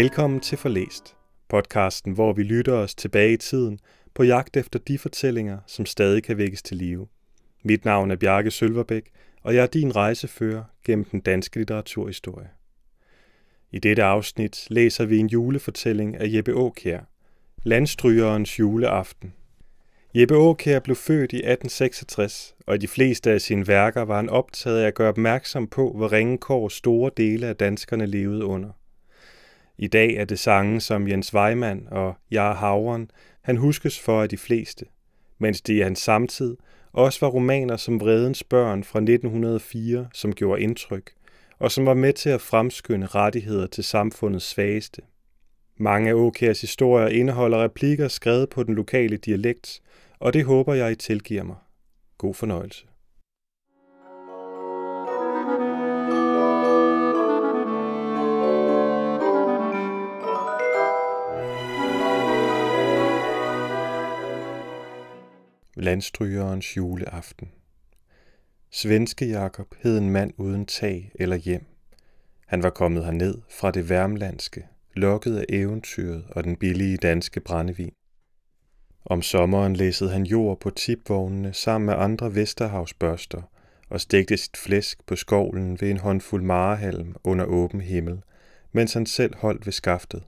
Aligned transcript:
Velkommen 0.00 0.40
til 0.40 0.58
Forlæst, 0.58 1.16
podcasten, 1.48 2.12
hvor 2.12 2.32
vi 2.32 2.42
lytter 2.42 2.72
os 2.72 2.94
tilbage 2.94 3.32
i 3.32 3.36
tiden 3.36 3.78
på 4.14 4.22
jagt 4.22 4.56
efter 4.56 4.78
de 4.78 4.98
fortællinger, 4.98 5.58
som 5.66 5.86
stadig 5.86 6.22
kan 6.22 6.36
vækkes 6.36 6.62
til 6.62 6.76
live. 6.76 7.06
Mit 7.64 7.84
navn 7.84 8.10
er 8.10 8.16
Bjarke 8.16 8.50
Sølverbæk, 8.50 9.10
og 9.42 9.54
jeg 9.54 9.62
er 9.62 9.66
din 9.66 9.96
rejsefører 9.96 10.64
gennem 10.84 11.04
den 11.04 11.20
danske 11.20 11.56
litteraturhistorie. 11.58 12.48
I 13.70 13.78
dette 13.78 14.02
afsnit 14.02 14.66
læser 14.70 15.04
vi 15.04 15.18
en 15.18 15.26
julefortælling 15.26 16.16
af 16.16 16.26
Jeppe 16.28 16.52
Aakjær, 16.52 17.00
Landstrygerens 17.62 18.58
juleaften. 18.58 19.32
Jeppe 20.14 20.34
Aakjær 20.34 20.78
blev 20.78 20.96
født 20.96 21.32
i 21.32 21.36
1866, 21.36 22.54
og 22.66 22.74
i 22.74 22.78
de 22.78 22.88
fleste 22.88 23.30
af 23.30 23.40
sine 23.40 23.66
værker 23.66 24.02
var 24.02 24.16
han 24.16 24.28
optaget 24.28 24.82
af 24.82 24.86
at 24.86 24.94
gøre 24.94 25.08
opmærksom 25.08 25.66
på, 25.66 25.92
hvor 25.96 26.12
ringe 26.12 26.38
kår 26.38 26.68
store 26.68 27.10
dele 27.16 27.46
af 27.46 27.56
danskerne 27.56 28.06
levede 28.06 28.44
under. 28.44 28.70
I 29.82 29.86
dag 29.86 30.14
er 30.14 30.24
det 30.24 30.38
sange 30.38 30.80
som 30.80 31.08
Jens 31.08 31.34
Weimann 31.34 31.88
og 31.90 32.14
Jar 32.30 32.54
Havren, 32.54 33.10
han 33.42 33.56
huskes 33.56 34.00
for 34.00 34.22
af 34.22 34.28
de 34.28 34.36
fleste, 34.36 34.84
mens 35.38 35.60
det 35.60 35.74
i 35.74 35.80
hans 35.80 35.98
samtid 35.98 36.56
også 36.92 37.20
var 37.20 37.28
romaner 37.28 37.76
som 37.76 38.00
Vredens 38.00 38.44
Børn 38.44 38.84
fra 38.84 38.98
1904, 38.98 40.08
som 40.12 40.32
gjorde 40.32 40.62
indtryk, 40.62 41.10
og 41.58 41.72
som 41.72 41.86
var 41.86 41.94
med 41.94 42.12
til 42.12 42.30
at 42.30 42.40
fremskynde 42.40 43.06
rettigheder 43.06 43.66
til 43.66 43.84
samfundets 43.84 44.44
svageste. 44.44 45.02
Mange 45.76 46.10
af 46.10 46.14
Åkærs 46.14 46.60
historier 46.60 47.08
indeholder 47.08 47.64
replikker 47.64 48.08
skrevet 48.08 48.48
på 48.48 48.62
den 48.62 48.74
lokale 48.74 49.16
dialekt, 49.16 49.80
og 50.18 50.32
det 50.32 50.44
håber 50.44 50.74
jeg, 50.74 50.92
I 50.92 50.94
tilgiver 50.94 51.42
mig. 51.42 51.56
God 52.18 52.34
fornøjelse. 52.34 52.89
Landstrygerens 65.76 66.76
juleaften. 66.76 67.48
Svenske 68.70 69.26
Jakob 69.26 69.74
hed 69.82 69.98
en 69.98 70.10
mand 70.10 70.32
uden 70.36 70.66
tag 70.66 71.12
eller 71.14 71.36
hjem. 71.36 71.64
Han 72.46 72.62
var 72.62 72.70
kommet 72.70 73.04
herned 73.04 73.34
fra 73.50 73.70
det 73.70 73.88
værmlandske, 73.88 74.66
lokket 74.94 75.36
af 75.36 75.44
eventyret 75.48 76.24
og 76.30 76.44
den 76.44 76.56
billige 76.56 76.96
danske 76.96 77.40
brændevin. 77.40 77.92
Om 79.04 79.22
sommeren 79.22 79.76
læssede 79.76 80.10
han 80.10 80.22
jord 80.22 80.60
på 80.60 80.70
tipvognene 80.70 81.52
sammen 81.52 81.86
med 81.86 81.94
andre 81.94 82.34
Vesterhavsbørster 82.34 83.42
og 83.88 84.00
stegte 84.00 84.36
sit 84.36 84.56
flæsk 84.56 85.06
på 85.06 85.16
skovlen 85.16 85.80
ved 85.80 85.90
en 85.90 85.98
håndfuld 85.98 86.42
marehalm 86.42 87.14
under 87.24 87.44
åben 87.44 87.80
himmel, 87.80 88.22
mens 88.72 88.92
han 88.92 89.06
selv 89.06 89.36
holdt 89.36 89.66
ved 89.66 89.72
skaftet. 89.72 90.22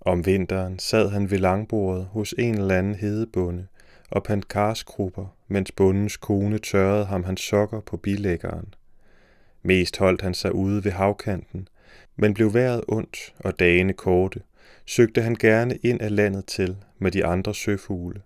Om 0.00 0.26
vinteren 0.26 0.78
sad 0.78 1.08
han 1.08 1.30
ved 1.30 1.38
langbordet 1.38 2.04
hos 2.04 2.34
en 2.38 2.54
eller 2.54 2.78
anden 2.78 2.94
hedebonde 2.94 3.66
og 4.10 4.22
pandt 4.22 4.48
karskrupper, 4.48 5.36
mens 5.48 5.72
bundens 5.72 6.16
kone 6.16 6.58
tørrede 6.58 7.04
ham 7.04 7.24
hans 7.24 7.40
sokker 7.40 7.80
på 7.80 7.96
bilæggeren. 7.96 8.74
Mest 9.62 9.98
holdt 9.98 10.22
han 10.22 10.34
sig 10.34 10.54
ude 10.54 10.84
ved 10.84 10.92
havkanten, 10.92 11.68
men 12.16 12.34
blev 12.34 12.54
vejret 12.54 12.84
ondt 12.88 13.34
og 13.38 13.58
dagene 13.58 13.92
korte, 13.92 14.40
søgte 14.86 15.22
han 15.22 15.34
gerne 15.34 15.76
ind 15.76 16.00
af 16.02 16.16
landet 16.16 16.46
til 16.46 16.76
med 16.98 17.10
de 17.10 17.24
andre 17.24 17.54
søfugle, 17.54 18.22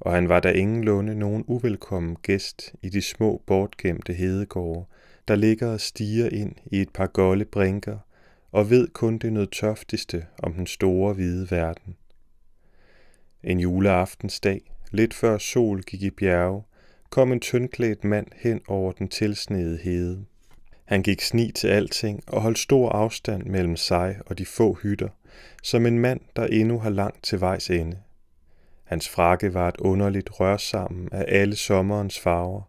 og 0.00 0.12
han 0.12 0.28
var 0.28 0.40
der 0.40 0.50
ingenlunde 0.50 1.14
nogen 1.14 1.44
uvelkommen 1.46 2.16
gæst 2.22 2.74
i 2.82 2.88
de 2.88 3.02
små 3.02 3.42
bortgemte 3.46 4.12
hedegårde, 4.12 4.86
der 5.28 5.36
ligger 5.36 5.72
og 5.72 5.80
stiger 5.80 6.28
ind 6.28 6.54
i 6.66 6.80
et 6.80 6.90
par 6.90 7.06
golde 7.06 7.44
brinker 7.44 7.98
og 8.52 8.70
ved 8.70 8.88
kun 8.88 9.18
det 9.18 9.32
nødtørftigste 9.32 10.26
om 10.42 10.52
den 10.52 10.66
store 10.66 11.14
hvide 11.14 11.50
verden. 11.50 11.96
En 13.42 13.60
juleaftensdag 13.60 14.60
Lidt 14.94 15.14
før 15.14 15.38
sol 15.38 15.82
gik 15.82 16.02
i 16.02 16.10
bjerge, 16.10 16.62
kom 17.10 17.32
en 17.32 17.40
tyndklædt 17.40 18.04
mand 18.04 18.26
hen 18.36 18.60
over 18.68 18.92
den 18.92 19.08
tilsnede 19.08 19.78
hede. 19.82 20.24
Han 20.84 21.02
gik 21.02 21.20
sni 21.20 21.52
til 21.52 21.68
alting 21.68 22.22
og 22.26 22.42
holdt 22.42 22.58
stor 22.58 22.88
afstand 22.88 23.42
mellem 23.42 23.76
sig 23.76 24.18
og 24.26 24.38
de 24.38 24.46
få 24.46 24.74
hytter, 24.74 25.08
som 25.62 25.86
en 25.86 25.98
mand, 25.98 26.20
der 26.36 26.46
endnu 26.46 26.78
har 26.78 26.90
langt 26.90 27.24
til 27.24 27.40
vejs 27.40 27.70
ende. 27.70 27.98
Hans 28.84 29.08
frakke 29.08 29.54
var 29.54 29.68
et 29.68 29.76
underligt 29.76 30.40
rørsammen 30.40 31.08
af 31.12 31.24
alle 31.28 31.56
sommerens 31.56 32.20
farver. 32.20 32.62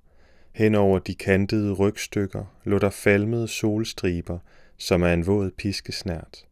Hen 0.51 0.75
over 0.75 0.99
de 0.99 1.15
kantede 1.15 1.73
rygstykker 1.73 2.45
lå 2.63 2.79
der 2.79 2.89
falmede 2.89 3.47
solstriber, 3.47 4.39
som 4.77 5.03
er 5.03 5.13
en 5.13 5.27
våd 5.27 5.51
piskesnært. 5.51 6.45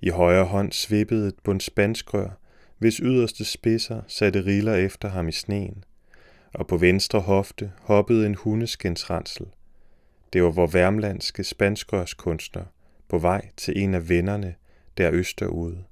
I 0.00 0.08
højre 0.08 0.44
hånd 0.44 0.72
svippede 0.72 1.28
et 1.28 1.38
bund 1.44 1.60
spanskrør, 1.60 2.39
hvis 2.80 2.96
yderste 2.96 3.44
spidser 3.44 4.02
satte 4.08 4.46
riller 4.46 4.74
efter 4.74 5.08
ham 5.08 5.28
i 5.28 5.32
sneen, 5.32 5.84
og 6.54 6.66
på 6.66 6.76
venstre 6.76 7.20
hofte 7.20 7.72
hoppede 7.80 8.26
en 8.26 8.34
hundeskensransel. 8.34 9.46
Det 10.32 10.42
var 10.42 10.50
vor 10.50 10.66
værmlandske 10.66 11.44
spanskrørskunstner 11.44 12.64
på 13.08 13.18
vej 13.18 13.48
til 13.56 13.82
en 13.82 13.94
af 13.94 14.08
vennerne 14.08 14.54
der 14.98 15.10
østerude, 15.12 15.84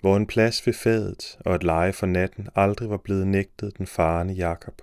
hvor 0.00 0.16
en 0.16 0.26
plads 0.26 0.66
ved 0.66 0.74
fadet 0.74 1.38
og 1.40 1.54
et 1.54 1.62
leje 1.62 1.92
for 1.92 2.06
natten 2.06 2.48
aldrig 2.54 2.90
var 2.90 2.96
blevet 2.96 3.26
nægtet 3.26 3.78
den 3.78 3.86
farende 3.86 4.34
Jakob. 4.34 4.82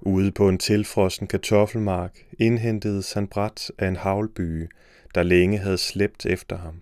Ude 0.00 0.32
på 0.32 0.48
en 0.48 0.58
tilfrossen 0.58 1.26
kartoffelmark 1.26 2.24
indhentedes 2.38 3.12
han 3.12 3.26
bræt 3.26 3.70
af 3.78 3.88
en 3.88 3.96
havlbyge, 3.96 4.68
der 5.14 5.22
længe 5.22 5.58
havde 5.58 5.78
slæbt 5.78 6.26
efter 6.26 6.56
ham. 6.56 6.80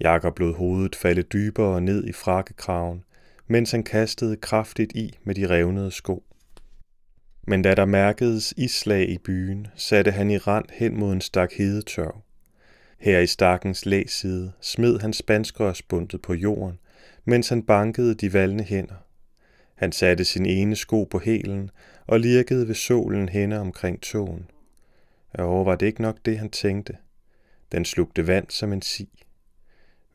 Jakob 0.00 0.38
lod 0.38 0.54
hovedet 0.54 0.96
falde 0.96 1.22
dybere 1.22 1.80
ned 1.80 2.04
i 2.04 2.12
frakkekraven, 2.12 3.04
mens 3.46 3.70
han 3.70 3.82
kastede 3.82 4.36
kraftigt 4.36 4.92
i 4.92 5.18
med 5.24 5.34
de 5.34 5.46
revnede 5.46 5.90
sko. 5.90 6.24
Men 7.46 7.62
da 7.62 7.74
der 7.74 7.84
mærkedes 7.84 8.54
islag 8.56 9.08
i 9.08 9.18
byen, 9.18 9.66
satte 9.74 10.10
han 10.10 10.30
i 10.30 10.38
rand 10.38 10.64
hen 10.72 10.98
mod 10.98 11.12
en 11.12 11.20
stak 11.20 11.52
hedetørv. 11.52 12.22
Her 12.98 13.18
i 13.18 13.26
stakkens 13.26 13.86
læside 13.86 14.52
smed 14.60 14.98
han 14.98 15.12
spanskrørsbundet 15.12 16.22
på 16.22 16.34
jorden, 16.34 16.78
mens 17.24 17.48
han 17.48 17.62
bankede 17.62 18.14
de 18.14 18.32
valne 18.32 18.62
hænder. 18.62 18.94
Han 19.74 19.92
satte 19.92 20.24
sin 20.24 20.46
ene 20.46 20.76
sko 20.76 21.04
på 21.04 21.18
hælen 21.18 21.70
og 22.06 22.20
lirkede 22.20 22.68
ved 22.68 22.74
solen 22.74 23.28
henne 23.28 23.60
omkring 23.60 24.00
tågen. 24.02 24.50
Og 25.34 25.66
var 25.66 25.76
det 25.76 25.86
ikke 25.86 26.02
nok 26.02 26.16
det, 26.24 26.38
han 26.38 26.50
tænkte? 26.50 26.96
Den 27.72 27.84
slugte 27.84 28.26
vand 28.26 28.46
som 28.48 28.72
en 28.72 28.82
si. 28.82 29.25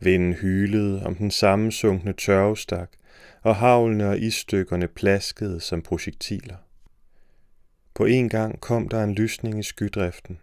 Vinden 0.03 0.33
hylede 0.33 1.05
om 1.05 1.15
den 1.15 1.31
sammensunkne 1.31 2.13
tørvestak, 2.13 2.89
og 3.41 3.55
havlene 3.55 4.09
og 4.09 4.19
isstykkerne 4.19 4.87
plaskede 4.87 5.59
som 5.59 5.81
projektiler. 5.81 6.55
På 7.93 8.05
en 8.05 8.29
gang 8.29 8.59
kom 8.61 8.87
der 8.87 9.03
en 9.03 9.13
lysning 9.13 9.59
i 9.59 9.63
skydriften. 9.63 10.39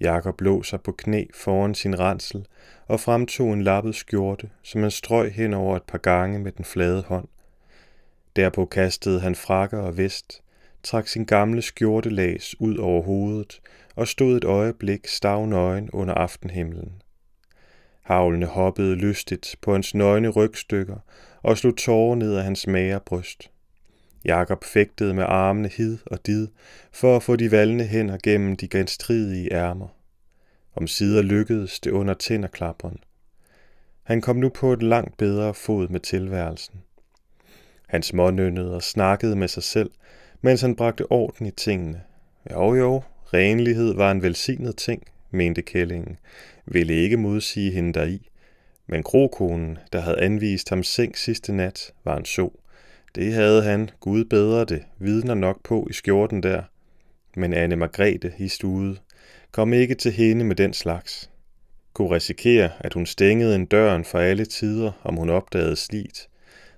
Jakob 0.00 0.40
lå 0.40 0.62
sig 0.62 0.80
på 0.80 0.92
knæ 0.92 1.24
foran 1.34 1.74
sin 1.74 2.00
rensel 2.00 2.46
og 2.86 3.00
fremtog 3.00 3.52
en 3.52 3.62
lappet 3.62 3.94
skjorte, 3.94 4.50
som 4.62 4.80
han 4.80 4.90
strøg 4.90 5.32
hen 5.32 5.54
over 5.54 5.76
et 5.76 5.82
par 5.82 5.98
gange 5.98 6.38
med 6.38 6.52
den 6.52 6.64
flade 6.64 7.02
hånd. 7.02 7.28
Derpå 8.36 8.64
kastede 8.64 9.20
han 9.20 9.34
frakker 9.34 9.78
og 9.78 9.96
vest, 9.96 10.42
trak 10.82 11.08
sin 11.08 11.24
gamle 11.24 11.62
skjortelæs 11.62 12.60
ud 12.60 12.76
over 12.76 13.02
hovedet 13.02 13.60
og 13.96 14.08
stod 14.08 14.36
et 14.36 14.44
øjeblik 14.44 15.06
stavnøgen 15.06 15.90
under 15.90 16.14
aftenhimlen. 16.14 16.92
Havlene 18.04 18.46
hoppede 18.46 18.94
lystigt 18.94 19.56
på 19.62 19.72
hans 19.72 19.94
nøgne 19.94 20.28
rygstykker 20.28 20.96
og 21.42 21.58
slog 21.58 21.76
tårer 21.76 22.14
ned 22.14 22.36
af 22.36 22.44
hans 22.44 22.66
mager 22.66 22.98
bryst. 22.98 23.50
Jakob 24.24 24.64
fægtede 24.64 25.14
med 25.14 25.24
armene 25.28 25.68
hid 25.68 25.98
og 26.06 26.26
did 26.26 26.48
for 26.92 27.16
at 27.16 27.22
få 27.22 27.36
de 27.36 27.50
valne 27.50 27.84
hænder 27.84 28.18
gennem 28.22 28.56
de 28.56 28.68
genstridige 28.68 29.52
ærmer. 29.52 29.88
Om 30.76 30.86
sider 30.86 31.22
lykkedes 31.22 31.80
det 31.80 31.90
under 31.90 32.14
tænderklapperen. 32.14 32.98
Han 34.02 34.20
kom 34.20 34.36
nu 34.36 34.48
på 34.48 34.72
et 34.72 34.82
langt 34.82 35.16
bedre 35.16 35.54
fod 35.54 35.88
med 35.88 36.00
tilværelsen. 36.00 36.82
Han 37.86 38.02
smånønnede 38.02 38.74
og 38.74 38.82
snakkede 38.82 39.36
med 39.36 39.48
sig 39.48 39.62
selv, 39.62 39.90
mens 40.40 40.60
han 40.60 40.76
bragte 40.76 41.12
orden 41.12 41.46
i 41.46 41.50
tingene. 41.50 42.02
Jo 42.50 42.74
jo, 42.74 43.02
renlighed 43.34 43.94
var 43.94 44.10
en 44.10 44.22
velsignet 44.22 44.76
ting, 44.76 45.02
mente 45.30 45.62
kællingen, 45.62 46.18
ville 46.66 46.94
ikke 46.94 47.16
modsige 47.16 47.70
hende 47.70 47.92
deri. 47.92 48.28
Men 48.86 49.02
krokonen, 49.02 49.78
der 49.92 50.00
havde 50.00 50.20
anvist 50.20 50.68
ham 50.68 50.82
seng 50.82 51.18
sidste 51.18 51.52
nat, 51.52 51.92
var 52.04 52.16
en 52.16 52.24
så. 52.24 52.50
Det 53.14 53.32
havde 53.32 53.62
han, 53.62 53.90
Gud 54.00 54.24
bedre 54.24 54.64
det, 54.64 54.82
vidner 54.98 55.34
nok 55.34 55.62
på 55.64 55.86
i 55.90 55.92
skjorten 55.92 56.42
der. 56.42 56.62
Men 57.36 57.54
Anne 57.54 57.76
Margrethe 57.76 58.32
i 58.38 58.48
stude 58.48 58.96
kom 59.52 59.72
ikke 59.72 59.94
til 59.94 60.12
hende 60.12 60.44
med 60.44 60.56
den 60.56 60.72
slags. 60.72 61.30
Kunne 61.94 62.10
risikere, 62.10 62.70
at 62.80 62.94
hun 62.94 63.06
stængede 63.06 63.54
en 63.54 63.66
døren 63.66 64.04
for 64.04 64.18
alle 64.18 64.44
tider, 64.44 64.92
om 65.02 65.16
hun 65.16 65.30
opdagede 65.30 65.76
slit. 65.76 66.28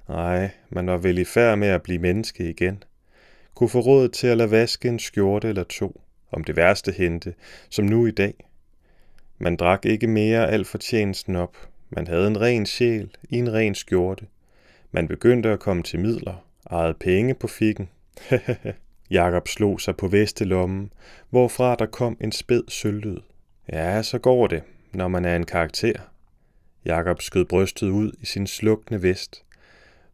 Nej, 0.08 0.50
man 0.70 0.86
var 0.86 0.96
vel 0.96 1.18
i 1.18 1.24
færd 1.24 1.58
med 1.58 1.68
at 1.68 1.82
blive 1.82 1.98
menneske 1.98 2.50
igen. 2.50 2.82
Kunne 3.54 3.68
få 3.68 3.80
råd 3.80 4.08
til 4.08 4.26
at 4.26 4.36
lade 4.36 4.50
vaske 4.50 4.88
en 4.88 4.98
skjorte 4.98 5.48
eller 5.48 5.64
to, 5.64 6.00
om 6.32 6.44
det 6.44 6.56
værste 6.56 6.92
hente, 6.92 7.34
som 7.70 7.84
nu 7.84 8.06
i 8.06 8.10
dag. 8.10 8.45
Man 9.38 9.56
drak 9.56 9.84
ikke 9.84 10.06
mere 10.06 10.50
alt 10.50 10.66
fortjenesten 10.66 11.36
op. 11.36 11.56
Man 11.90 12.06
havde 12.06 12.26
en 12.26 12.40
ren 12.40 12.66
sjæl 12.66 13.10
i 13.28 13.38
en 13.38 13.52
ren 13.52 13.74
skjorte. 13.74 14.26
Man 14.92 15.08
begyndte 15.08 15.48
at 15.48 15.60
komme 15.60 15.82
til 15.82 16.00
midler, 16.00 16.44
ejede 16.70 16.94
penge 16.94 17.34
på 17.34 17.46
fikken. 17.48 17.88
Jakob 19.10 19.48
slog 19.48 19.80
sig 19.80 19.96
på 19.96 20.08
vestelommen, 20.08 20.92
hvorfra 21.30 21.74
der 21.74 21.86
kom 21.86 22.16
en 22.20 22.32
spæd 22.32 22.62
sølvlyd. 22.68 23.18
Ja, 23.72 24.02
så 24.02 24.18
går 24.18 24.46
det, 24.46 24.62
når 24.92 25.08
man 25.08 25.24
er 25.24 25.36
en 25.36 25.46
karakter. 25.46 25.98
Jakob 26.84 27.22
skød 27.22 27.44
brystet 27.44 27.88
ud 27.88 28.12
i 28.20 28.26
sin 28.26 28.46
slukne 28.46 29.02
vest. 29.02 29.44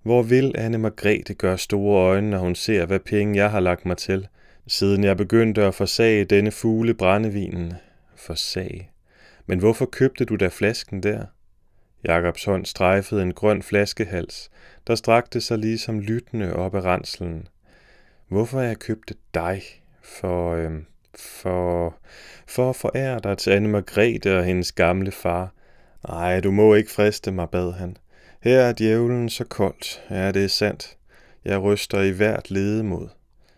Hvor 0.03 0.23
vil 0.23 0.55
Anne 0.59 0.79
Margrethe 0.79 1.35
gøre 1.35 1.59
store 1.59 2.01
øjne, 2.01 2.31
når 2.31 2.39
hun 2.39 2.55
ser, 2.55 2.87
hvad 2.87 2.99
penge 2.99 3.37
jeg 3.37 3.51
har 3.51 3.61
lagt 3.61 3.87
mig 3.87 3.97
til, 3.97 4.29
siden 4.67 5.05
jeg 5.05 5.17
begyndte 5.17 5.65
at 5.65 5.75
forsage 5.75 6.25
denne 6.25 6.51
fugle 6.51 6.95
brændevinen? 6.95 7.73
Forsage. 8.17 8.92
Men 9.53 9.59
hvorfor 9.59 9.87
købte 9.87 10.25
du 10.25 10.37
da 10.37 10.49
flasken 10.49 11.03
der? 11.03 11.25
Jakobs 12.05 12.45
hånd 12.45 12.67
strejfede 12.67 13.23
en 13.23 13.35
grøn 13.35 13.63
flaskehals, 13.63 14.51
der 14.87 14.95
strakte 14.95 15.41
sig 15.41 15.59
ligesom 15.59 16.01
lyttende 16.01 16.57
op 16.57 16.75
ad 16.75 16.85
renslen. 16.85 17.49
Hvorfor 18.29 18.59
har 18.59 18.67
jeg 18.67 18.79
købte 18.79 19.15
dig? 19.35 19.63
For, 20.03 20.55
øhm, 20.55 20.87
for, 21.19 21.97
for 22.47 22.71
at 22.71 22.77
forære 22.77 23.21
dig 23.25 23.39
til 23.39 23.51
Anne 23.51 23.69
Margrethe 23.69 24.39
og 24.39 24.45
hendes 24.45 24.73
gamle 24.73 25.11
far. 25.11 25.55
Nej, 26.09 26.41
du 26.41 26.51
må 26.51 26.75
ikke 26.75 26.91
friste 26.91 27.33
mig, 27.33 27.51
bad 27.51 27.73
han. 27.73 27.97
Her 28.41 28.61
er 28.61 28.73
djævlen 28.73 29.31
så 29.31 29.45
koldt. 29.45 30.05
Ja, 30.11 30.33
det 30.33 30.45
er 30.45 30.49
sandt. 30.49 30.97
Jeg 31.45 31.63
ryster 31.63 32.01
i 32.01 32.11
hvert 32.11 32.51
ledemod. 32.51 33.09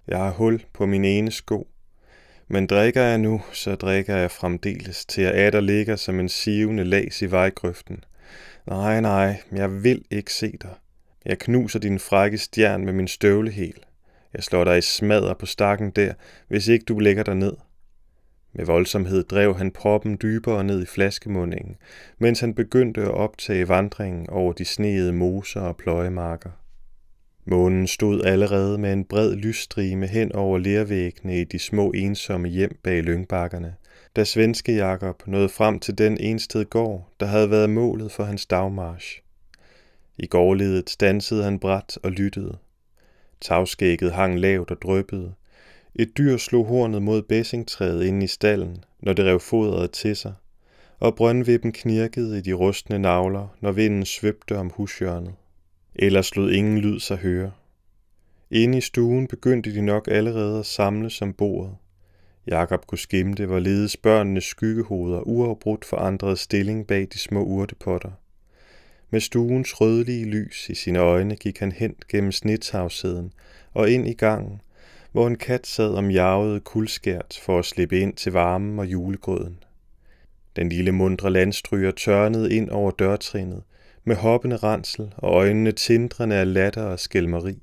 Jeg 0.08 0.18
har 0.18 0.30
hul 0.30 0.64
på 0.72 0.86
min 0.86 1.04
ene 1.04 1.30
sko. 1.30 1.68
Men 2.54 2.66
drikker 2.66 3.02
jeg 3.02 3.18
nu, 3.18 3.42
så 3.52 3.74
drikker 3.74 4.16
jeg 4.16 4.30
fremdeles, 4.30 5.06
til 5.06 5.22
jeg 5.22 5.34
atter 5.34 5.60
ligger 5.60 5.96
som 5.96 6.20
en 6.20 6.28
sivende 6.28 6.84
las 6.84 7.22
i 7.22 7.30
vejgrøften. 7.30 8.04
Nej, 8.66 9.00
nej, 9.00 9.36
jeg 9.52 9.84
vil 9.84 10.04
ikke 10.10 10.32
se 10.32 10.52
dig. 10.62 10.74
Jeg 11.24 11.38
knuser 11.38 11.78
din 11.78 11.98
frække 11.98 12.38
stjern 12.38 12.84
med 12.84 12.92
min 12.92 13.08
støvlehel. 13.08 13.74
Jeg 14.34 14.42
slår 14.42 14.64
dig 14.64 14.78
i 14.78 14.80
smadder 14.80 15.34
på 15.34 15.46
stakken 15.46 15.90
der, 15.90 16.12
hvis 16.48 16.68
ikke 16.68 16.84
du 16.84 16.98
lægger 16.98 17.22
dig 17.22 17.34
ned. 17.34 17.56
Med 18.52 18.64
voldsomhed 18.64 19.24
drev 19.24 19.56
han 19.56 19.70
proppen 19.70 20.18
dybere 20.22 20.64
ned 20.64 20.82
i 20.82 20.86
flaskemundingen, 20.86 21.76
mens 22.18 22.40
han 22.40 22.54
begyndte 22.54 23.02
at 23.02 23.14
optage 23.14 23.68
vandringen 23.68 24.30
over 24.30 24.52
de 24.52 24.64
sneede 24.64 25.12
moser 25.12 25.60
og 25.60 25.76
pløjemarker. 25.76 26.50
Månen 27.46 27.86
stod 27.86 28.22
allerede 28.24 28.78
med 28.78 28.92
en 28.92 29.04
bred 29.04 29.36
lysstrime 29.36 30.06
hen 30.06 30.32
over 30.32 30.58
lervæggene 30.58 31.40
i 31.40 31.44
de 31.44 31.58
små 31.58 31.90
ensomme 31.90 32.48
hjem 32.48 32.78
bag 32.82 33.02
lyngbakkerne, 33.02 33.74
da 34.16 34.24
svenske 34.24 34.76
Jakob 34.76 35.26
nåede 35.26 35.48
frem 35.48 35.78
til 35.78 35.98
den 35.98 36.16
ensted 36.20 36.64
gård, 36.64 37.08
der 37.20 37.26
havde 37.26 37.50
været 37.50 37.70
målet 37.70 38.12
for 38.12 38.24
hans 38.24 38.46
dagmarsch. 38.46 39.20
I 40.18 40.26
gårdledet 40.26 40.90
stansede 40.90 41.44
han 41.44 41.58
bræt 41.58 41.98
og 42.02 42.10
lyttede. 42.10 42.56
Tavskægget 43.40 44.12
hang 44.12 44.40
lavt 44.40 44.70
og 44.70 44.82
drøbbede. 44.82 45.32
Et 45.94 46.18
dyr 46.18 46.36
slog 46.36 46.66
hornet 46.66 47.02
mod 47.02 47.22
bæssingtræet 47.22 48.04
inde 48.04 48.24
i 48.24 48.26
stallen, 48.26 48.84
når 49.00 49.12
det 49.12 49.24
rev 49.24 49.40
fodret 49.40 49.90
til 49.90 50.16
sig, 50.16 50.34
og 51.00 51.14
brøndvippen 51.16 51.72
knirkede 51.72 52.38
i 52.38 52.40
de 52.40 52.52
rustne 52.52 52.98
navler, 52.98 53.56
når 53.60 53.72
vinden 53.72 54.04
svøbte 54.04 54.58
om 54.58 54.70
hushjørnet. 54.70 55.34
Ellers 55.96 56.36
lod 56.36 56.50
ingen 56.50 56.78
lyd 56.78 57.00
sig 57.00 57.16
høre. 57.16 57.52
Inde 58.50 58.78
i 58.78 58.80
stuen 58.80 59.26
begyndte 59.26 59.74
de 59.74 59.82
nok 59.82 60.08
allerede 60.10 60.58
at 60.58 60.66
samle 60.66 61.10
som 61.10 61.32
bordet. 61.32 61.74
Jakob 62.46 62.86
kunne 62.86 62.98
skimte, 62.98 63.46
hvorledes 63.46 63.96
børnenes 63.96 64.44
skyggehoveder 64.44 65.20
uafbrudt 65.20 65.84
forandrede 65.84 66.36
stilling 66.36 66.86
bag 66.86 67.08
de 67.12 67.18
små 67.18 67.44
urtepotter. 67.44 68.10
Med 69.10 69.20
stuens 69.20 69.80
rødlige 69.80 70.24
lys 70.24 70.68
i 70.68 70.74
sine 70.74 70.98
øjne 70.98 71.36
gik 71.36 71.58
han 71.58 71.72
hen 71.72 71.94
gennem 72.08 72.32
snithavsæden 72.32 73.32
og 73.72 73.90
ind 73.90 74.08
i 74.08 74.12
gangen, 74.12 74.60
hvor 75.12 75.26
en 75.26 75.36
kat 75.36 75.66
sad 75.66 75.94
om 75.94 76.10
jarvede 76.10 76.60
kuldskært 76.60 77.40
for 77.42 77.58
at 77.58 77.64
slippe 77.64 78.00
ind 78.00 78.14
til 78.14 78.32
varmen 78.32 78.78
og 78.78 78.86
julegrøden. 78.86 79.58
Den 80.56 80.68
lille 80.68 80.92
mundre 80.92 81.30
landstryger 81.30 81.90
tørnede 81.90 82.54
ind 82.56 82.70
over 82.70 82.90
dørtrinnet, 82.90 83.62
med 84.04 84.16
hoppende 84.16 84.56
rensel 84.56 85.14
og 85.16 85.34
øjnene 85.34 85.72
tindrende 85.72 86.36
af 86.36 86.52
latter 86.52 86.82
og 86.82 87.00
skælmeri. 87.00 87.58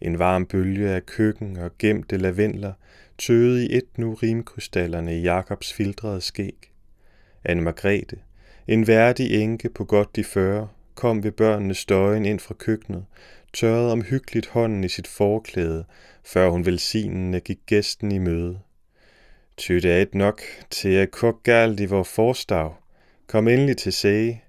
En 0.00 0.18
varm 0.18 0.46
bølge 0.46 0.90
af 0.90 1.06
køkken 1.06 1.56
og 1.56 1.70
gemte 1.78 2.16
lavendler 2.16 2.72
tøede 3.18 3.66
i 3.66 3.76
et 3.76 3.98
nu 3.98 4.14
rimkrystallerne 4.14 5.18
i 5.18 5.22
Jakobs 5.22 5.72
filtrede 5.72 6.20
skæg. 6.20 6.72
Anne 7.44 7.62
Margrethe, 7.62 8.16
en 8.66 8.86
værdig 8.86 9.42
enke 9.42 9.68
på 9.68 9.84
godt 9.84 10.16
de 10.16 10.24
40, 10.24 10.68
kom 10.94 11.24
ved 11.24 11.32
børnenes 11.32 11.78
støjen 11.78 12.24
ind 12.24 12.40
fra 12.40 12.54
køkkenet, 12.54 13.04
tørrede 13.52 13.92
omhyggeligt 13.92 14.46
hånden 14.46 14.84
i 14.84 14.88
sit 14.88 15.06
forklæde, 15.06 15.84
før 16.24 16.50
hun 16.50 16.66
velsignende 16.66 17.40
gik 17.40 17.58
gæsten 17.66 18.12
i 18.12 18.18
møde. 18.18 18.58
Ty 19.56 19.72
det 19.72 19.92
er 19.92 20.02
et 20.02 20.14
nok 20.14 20.42
til 20.70 20.88
at 20.88 21.10
kok 21.10 21.42
galt 21.42 21.80
i 21.80 21.86
vor 21.86 22.02
forstav. 22.02 22.74
Kom 23.26 23.48
endelig 23.48 23.76
til 23.76 23.92
sige. 23.92 24.42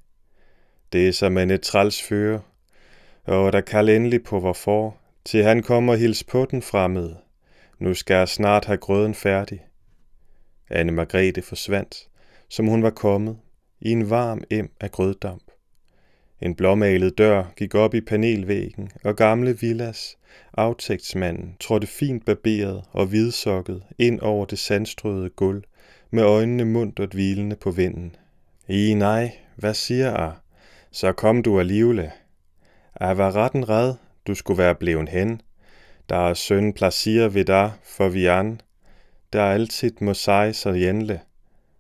Det 0.94 1.08
er 1.08 1.12
som 1.12 1.38
en 1.38 1.52
et 1.52 1.62
træls 1.62 2.04
føre, 2.04 2.42
og 3.24 3.54
der 3.54 3.62
kald 3.62 3.90
endelig 3.90 4.24
på 4.24 4.40
hvorfor, 4.40 4.98
til 5.26 5.44
han 5.44 5.64
kommer 5.64 5.96
hils 5.96 6.24
på 6.24 6.46
den 6.52 6.62
fremmede. 6.62 7.18
Nu 7.80 7.94
skal 7.94 8.16
jeg 8.16 8.30
snart 8.30 8.66
have 8.66 8.78
grøden 8.78 9.14
færdig. 9.14 9.66
Anne 10.70 10.92
Margrethe 10.92 11.42
forsvandt, 11.42 12.08
som 12.50 12.68
hun 12.68 12.84
var 12.84 12.90
kommet, 12.90 13.38
i 13.82 13.92
en 13.92 14.10
varm 14.10 14.44
em 14.50 14.72
af 14.82 14.92
grøddamp. 14.92 15.44
En 16.42 16.56
blåmalet 16.56 17.18
dør 17.18 17.44
gik 17.56 17.76
op 17.76 17.94
i 17.94 18.02
panelvæggen, 18.02 18.92
og 19.04 19.16
gamle 19.16 19.58
Villas, 19.60 20.18
aftægtsmanden, 20.54 21.56
trådte 21.60 21.88
fint 21.88 22.26
barberet 22.26 22.84
og 22.92 23.06
hvidsokket 23.06 23.84
ind 24.00 24.20
over 24.20 24.46
det 24.46 24.60
sandstrøede 24.60 25.30
gulv, 25.30 25.64
med 26.12 26.24
øjnene 26.24 26.66
muntert 26.66 27.14
hvilende 27.14 27.56
på 27.56 27.72
vinden. 27.72 28.16
I 28.68 28.94
nej, 28.94 29.32
hvad 29.56 29.74
siger 29.74 30.12
jeg? 30.12 30.34
Så 30.96 31.12
kom 31.12 31.44
du 31.44 31.60
alligevel. 31.60 32.12
Jeg 33.00 33.18
var 33.18 33.36
retten 33.36 33.70
red, 33.70 33.94
du 34.28 34.36
skulle 34.36 34.58
være 34.58 34.76
bleven 34.76 35.08
hen. 35.08 35.42
Der 36.10 36.16
er 36.16 36.34
søn 36.34 36.74
placier 36.74 37.28
ved 37.28 37.46
dig 37.46 37.72
for 37.84 38.10
vi 38.10 38.26
an. 38.26 38.62
Der 39.34 39.42
er 39.42 39.54
altid 39.54 39.92
må 40.02 40.14
sig 40.14 40.56
så 40.56 40.70
jænle. 40.70 41.20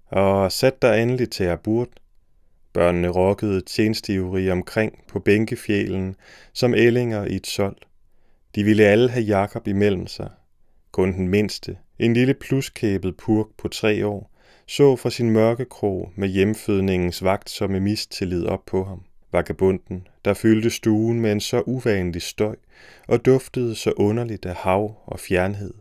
Og 0.07 0.51
sæt 0.51 0.81
dig 0.81 1.01
endelig 1.01 1.29
til 1.29 1.43
at 1.43 1.59
burt. 1.59 1.87
Børnene 2.73 3.07
rokkede 3.07 3.61
tjenesteivrige 3.61 4.51
omkring 4.51 5.03
på 5.07 5.19
bænkefjælen 5.19 6.15
som 6.53 6.73
ællinger 6.73 7.25
i 7.25 7.35
et 7.35 7.47
sold. 7.47 7.77
De 8.55 8.63
ville 8.63 8.83
alle 8.83 9.09
have 9.09 9.25
Jakob 9.25 9.67
imellem 9.67 10.07
sig. 10.07 10.29
Kun 10.91 11.13
den 11.13 11.27
mindste, 11.27 11.77
en 11.99 12.13
lille 12.13 12.33
pluskæbet 12.33 13.17
purk 13.17 13.47
på 13.57 13.67
tre 13.67 14.07
år, 14.07 14.32
så 14.67 14.95
fra 14.95 15.09
sin 15.09 15.29
mørke 15.29 15.65
krog 15.65 16.11
med 16.15 16.27
hjemfødningens 16.27 17.23
vagtsomme 17.23 17.79
mistillid 17.79 18.45
op 18.45 18.65
på 18.65 18.83
ham. 18.83 19.03
Vagabunden, 19.31 20.07
der 20.25 20.33
fyldte 20.33 20.69
stuen 20.69 21.19
med 21.19 21.31
en 21.31 21.39
så 21.39 21.63
uvanlig 21.65 22.21
støj 22.21 22.55
og 23.07 23.25
duftede 23.25 23.75
så 23.75 23.91
underligt 23.91 24.45
af 24.45 24.55
hav 24.55 24.95
og 25.05 25.19
fjernhed. 25.19 25.73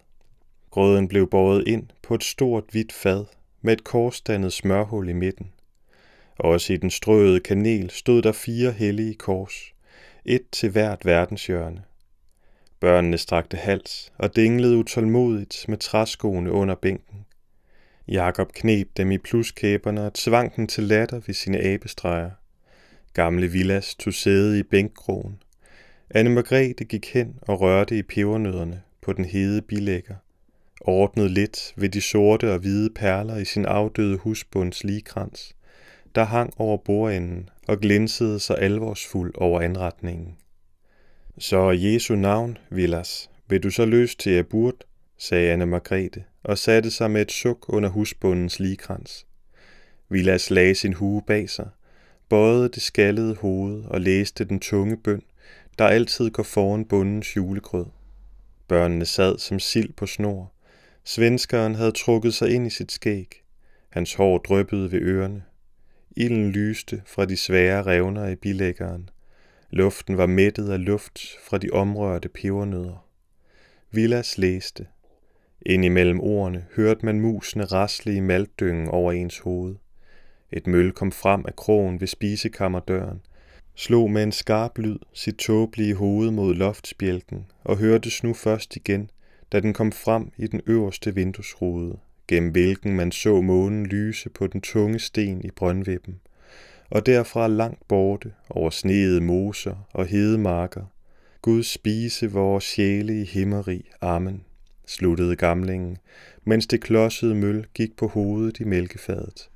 Grøden 0.70 1.08
blev 1.08 1.30
båret 1.30 1.68
ind 1.68 1.86
på 2.02 2.14
et 2.14 2.24
stort 2.24 2.64
hvidt 2.70 2.92
fad 2.92 3.24
med 3.62 3.72
et 3.72 3.84
korsdannet 3.84 4.52
smørhul 4.52 5.08
i 5.08 5.12
midten. 5.12 5.52
Også 6.38 6.72
i 6.72 6.76
den 6.76 6.90
strøede 6.90 7.40
kanel 7.40 7.90
stod 7.90 8.22
der 8.22 8.32
fire 8.32 8.72
hellige 8.72 9.14
kors, 9.14 9.74
et 10.24 10.42
til 10.52 10.70
hvert 10.70 11.04
verdenshjørne. 11.04 11.82
Børnene 12.80 13.18
strakte 13.18 13.56
hals 13.56 14.12
og 14.18 14.36
dinglede 14.36 14.76
utålmodigt 14.76 15.64
med 15.68 15.76
træskoene 15.76 16.52
under 16.52 16.74
bænken. 16.74 17.26
Jakob 18.08 18.52
knep 18.52 18.88
dem 18.96 19.10
i 19.10 19.18
pluskæberne 19.18 20.06
og 20.06 20.14
tvang 20.14 20.56
dem 20.56 20.66
til 20.66 20.84
latter 20.84 21.20
ved 21.26 21.34
sine 21.34 21.64
abestreger. 21.64 22.30
Gamle 23.14 23.46
Villas 23.46 23.94
tog 23.94 24.14
sæde 24.14 24.58
i 24.58 24.62
bænkkrogen. 24.62 25.42
Anne 26.10 26.30
Margrethe 26.30 26.84
gik 26.84 27.14
hen 27.14 27.38
og 27.42 27.60
rørte 27.60 27.98
i 27.98 28.02
pebernødderne 28.02 28.82
på 29.02 29.12
den 29.12 29.24
hede 29.24 29.62
bilægger. 29.62 30.14
Ordnede 30.80 31.28
lidt 31.28 31.72
ved 31.76 31.88
de 31.88 32.00
sorte 32.00 32.52
og 32.52 32.58
hvide 32.58 32.90
perler 32.90 33.36
i 33.36 33.44
sin 33.44 33.64
afdøde 33.64 34.16
husbunds 34.16 34.84
ligekrans, 34.84 35.56
der 36.14 36.24
hang 36.24 36.52
over 36.56 36.76
bordenden 36.76 37.50
og 37.68 37.80
glinsede 37.80 38.40
så 38.40 38.54
alvorsfuld 38.54 39.34
over 39.36 39.60
anretningen. 39.60 40.36
Så 41.38 41.70
Jesu 41.70 42.14
navn, 42.14 42.58
Villas, 42.70 43.30
vil 43.48 43.62
du 43.62 43.70
så 43.70 43.84
løs 43.84 44.16
til 44.16 44.30
at 44.30 44.46
burt, 44.46 44.84
sagde 45.22 45.52
Anne 45.52 45.66
Margrethe 45.66 46.24
og 46.42 46.58
satte 46.58 46.90
sig 46.90 47.10
med 47.10 47.22
et 47.22 47.32
suk 47.32 47.68
under 47.68 47.88
husbundens 47.88 48.60
ligekrans. 48.60 49.26
Villas 50.08 50.50
lagde 50.50 50.74
sin 50.74 50.92
hue 50.92 51.22
bag 51.26 51.50
sig, 51.50 51.68
bøjede 52.28 52.68
det 52.68 52.82
skallede 52.82 53.34
hoved 53.34 53.84
og 53.84 54.00
læste 54.00 54.44
den 54.44 54.60
tunge 54.60 54.96
bøn, 54.96 55.22
der 55.78 55.84
altid 55.84 56.30
går 56.30 56.42
foran 56.42 56.84
bundens 56.84 57.36
julegrød. 57.36 57.86
Børnene 58.68 59.04
sad 59.04 59.38
som 59.38 59.58
sild 59.58 59.92
på 59.92 60.06
snor. 60.06 60.52
Svenskeren 61.04 61.74
havde 61.74 61.92
trukket 61.92 62.34
sig 62.34 62.50
ind 62.50 62.66
i 62.66 62.70
sit 62.70 62.92
skæg. 62.92 63.42
Hans 63.90 64.14
hår 64.14 64.38
dryppede 64.38 64.92
ved 64.92 65.00
ørerne. 65.00 65.42
Ilden 66.16 66.50
lyste 66.50 67.02
fra 67.06 67.24
de 67.24 67.36
svære 67.36 67.82
revner 67.82 68.28
i 68.28 68.36
bilæggeren. 68.36 69.10
Luften 69.70 70.16
var 70.16 70.26
mættet 70.26 70.68
af 70.70 70.84
luft 70.84 71.20
fra 71.44 71.58
de 71.58 71.70
omrørte 71.70 72.28
pebernødder. 72.28 73.06
Villas 73.90 74.38
læste. 74.38 74.86
Ind 75.66 75.84
imellem 75.84 76.20
ordene 76.20 76.64
hørte 76.76 77.06
man 77.06 77.20
musene 77.20 77.64
rasle 77.64 78.14
i 78.14 78.20
maltdyngen 78.20 78.88
over 78.88 79.12
ens 79.12 79.38
hoved. 79.38 79.74
Et 80.52 80.66
møl 80.66 80.92
kom 80.92 81.12
frem 81.12 81.44
af 81.48 81.56
krogen 81.56 82.00
ved 82.00 82.08
spisekammerdøren, 82.08 83.20
slog 83.74 84.10
med 84.10 84.22
en 84.22 84.32
skarp 84.32 84.78
lyd 84.78 84.98
sit 85.12 85.36
tåbelige 85.36 85.94
hoved 85.94 86.30
mod 86.30 86.54
loftsbjælken 86.54 87.46
og 87.64 87.76
hørtes 87.76 88.22
nu 88.22 88.34
først 88.34 88.76
igen, 88.76 89.10
da 89.52 89.60
den 89.60 89.72
kom 89.72 89.92
frem 89.92 90.32
i 90.36 90.46
den 90.46 90.60
øverste 90.66 91.14
vinduesrude, 91.14 91.98
gennem 92.28 92.50
hvilken 92.50 92.96
man 92.96 93.12
så 93.12 93.40
månen 93.40 93.86
lyse 93.86 94.30
på 94.30 94.46
den 94.46 94.60
tunge 94.60 94.98
sten 94.98 95.44
i 95.44 95.50
brøndvippen, 95.50 96.20
og 96.90 97.06
derfra 97.06 97.48
langt 97.48 97.88
borte 97.88 98.32
over 98.50 98.70
sneede 98.70 99.20
moser 99.20 99.88
og 99.92 100.06
hedemarker, 100.06 100.84
Gud 101.42 101.62
spise 101.62 102.30
vores 102.30 102.64
sjæle 102.64 103.20
i 103.20 103.24
himmeri. 103.24 103.90
Amen, 104.00 104.44
sluttede 104.92 105.36
gamlingen, 105.36 105.96
mens 106.44 106.66
det 106.66 106.80
klodsede 106.80 107.34
møl 107.34 107.66
gik 107.74 107.96
på 107.96 108.06
hovedet 108.06 108.60
i 108.60 108.64
mælkefadet. 108.64 109.50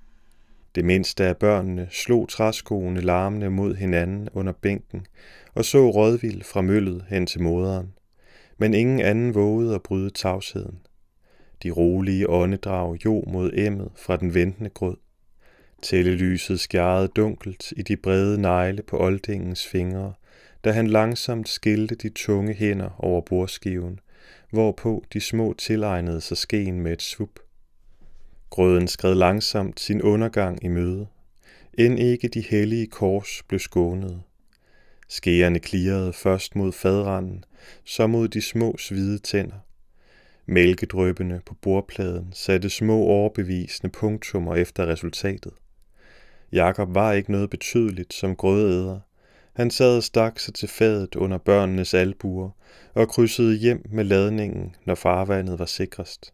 Det 0.75 0.85
mindste 0.85 1.25
af 1.25 1.37
børnene 1.37 1.88
slog 1.90 2.28
træskoene 2.28 3.00
larmende 3.00 3.50
mod 3.50 3.75
hinanden 3.75 4.28
under 4.33 4.52
bænken 4.52 5.07
og 5.55 5.64
så 5.64 5.90
rådvild 5.90 6.43
fra 6.43 6.61
møllet 6.61 7.05
hen 7.09 7.26
til 7.26 7.43
moderen. 7.43 7.93
Men 8.59 8.75
ingen 8.75 9.00
anden 9.00 9.35
vågede 9.35 9.75
at 9.75 9.83
bryde 9.83 10.11
tavsheden. 10.11 10.78
De 11.62 11.71
rolige 11.71 12.31
åndedrag 12.31 13.05
jo 13.05 13.25
mod 13.26 13.50
emmet 13.55 13.90
fra 13.97 14.16
den 14.16 14.35
ventende 14.35 14.71
grød. 14.71 14.97
Tællelyset 15.83 16.61
skjærede 16.61 17.09
dunkelt 17.09 17.73
i 17.76 17.83
de 17.83 17.97
brede 17.97 18.40
negle 18.40 18.83
på 18.83 19.00
oldingens 19.00 19.66
fingre, 19.66 20.12
da 20.64 20.73
han 20.73 20.87
langsomt 20.87 21.49
skilte 21.49 21.95
de 21.95 22.09
tunge 22.09 22.55
hænder 22.55 22.90
over 22.99 23.21
bordskiven, 23.21 24.00
hvorpå 24.50 25.05
de 25.12 25.21
små 25.21 25.55
tilegnede 25.59 26.21
sig 26.21 26.37
skeen 26.37 26.81
med 26.81 26.93
et 26.93 27.03
svup. 27.03 27.38
Grøden 28.50 28.88
skred 28.88 29.15
langsomt 29.15 29.81
sin 29.81 30.03
undergang 30.03 30.65
i 30.65 30.69
møde, 30.69 31.07
end 31.79 31.99
ikke 31.99 32.29
de 32.29 32.41
hellige 32.41 32.87
kors 32.87 33.43
blev 33.49 33.61
skånet. 33.61 34.23
Skeerne 35.09 35.59
klirrede 35.59 36.12
først 36.12 36.57
mod 36.57 36.73
fadranden, 36.73 37.45
så 37.85 38.07
mod 38.07 38.29
de 38.29 38.43
små 38.43 38.76
svide 38.76 39.19
tænder. 39.19 39.57
Mælkedrøbene 40.47 41.41
på 41.47 41.55
bordpladen 41.55 42.33
satte 42.33 42.71
små 42.71 42.97
overbevisende 42.97 43.93
punktummer 43.93 44.55
efter 44.55 44.87
resultatet. 44.87 45.53
Jakob 46.53 46.95
var 46.95 47.12
ikke 47.12 47.33
noget 47.33 47.50
betydeligt 47.50 48.15
som 48.15 48.37
grødæder. 48.37 49.00
Han 49.57 49.71
sad 49.71 49.97
og 49.97 50.03
stak 50.03 50.39
sig 50.39 50.55
til 50.55 50.69
fadet 50.69 51.15
under 51.15 51.39
børnenes 51.39 51.95
albuer 51.95 52.51
og 52.95 53.09
krydsede 53.09 53.57
hjem 53.57 53.87
med 53.91 54.05
ladningen, 54.05 54.75
når 54.85 54.95
farvandet 54.95 55.59
var 55.59 55.67
sikrest. 55.67 56.33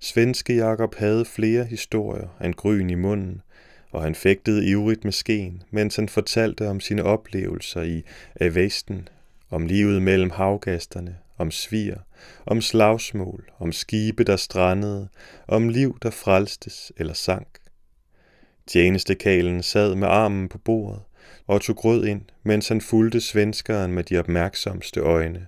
Svenske 0.00 0.56
Jakob 0.56 0.94
havde 0.94 1.24
flere 1.24 1.64
historier 1.64 2.28
end 2.44 2.54
gryn 2.54 2.90
i 2.90 2.94
munden, 2.94 3.40
og 3.90 4.02
han 4.02 4.14
fægtede 4.14 4.66
ivrigt 4.66 5.04
med 5.04 5.12
skeen, 5.12 5.62
mens 5.70 5.96
han 5.96 6.08
fortalte 6.08 6.68
om 6.68 6.80
sine 6.80 7.04
oplevelser 7.04 7.82
i 7.82 8.02
Avesten, 8.40 9.08
om 9.50 9.66
livet 9.66 10.02
mellem 10.02 10.30
havgasterne, 10.30 11.16
om 11.38 11.50
svir, 11.50 11.94
om 12.46 12.60
slagsmål, 12.60 13.50
om 13.58 13.72
skibe, 13.72 14.24
der 14.24 14.36
strandede, 14.36 15.08
om 15.48 15.68
liv, 15.68 15.98
der 16.02 16.10
frelstes 16.10 16.92
eller 16.96 17.14
sank. 17.14 17.58
Tjenestekalen 18.66 19.62
sad 19.62 19.94
med 19.94 20.08
armen 20.08 20.48
på 20.48 20.58
bordet 20.58 21.00
og 21.46 21.60
tog 21.60 21.76
grød 21.76 22.06
ind, 22.06 22.20
mens 22.42 22.68
han 22.68 22.80
fulgte 22.80 23.20
svenskeren 23.20 23.92
med 23.92 24.04
de 24.04 24.18
opmærksomste 24.18 25.00
øjne. 25.00 25.46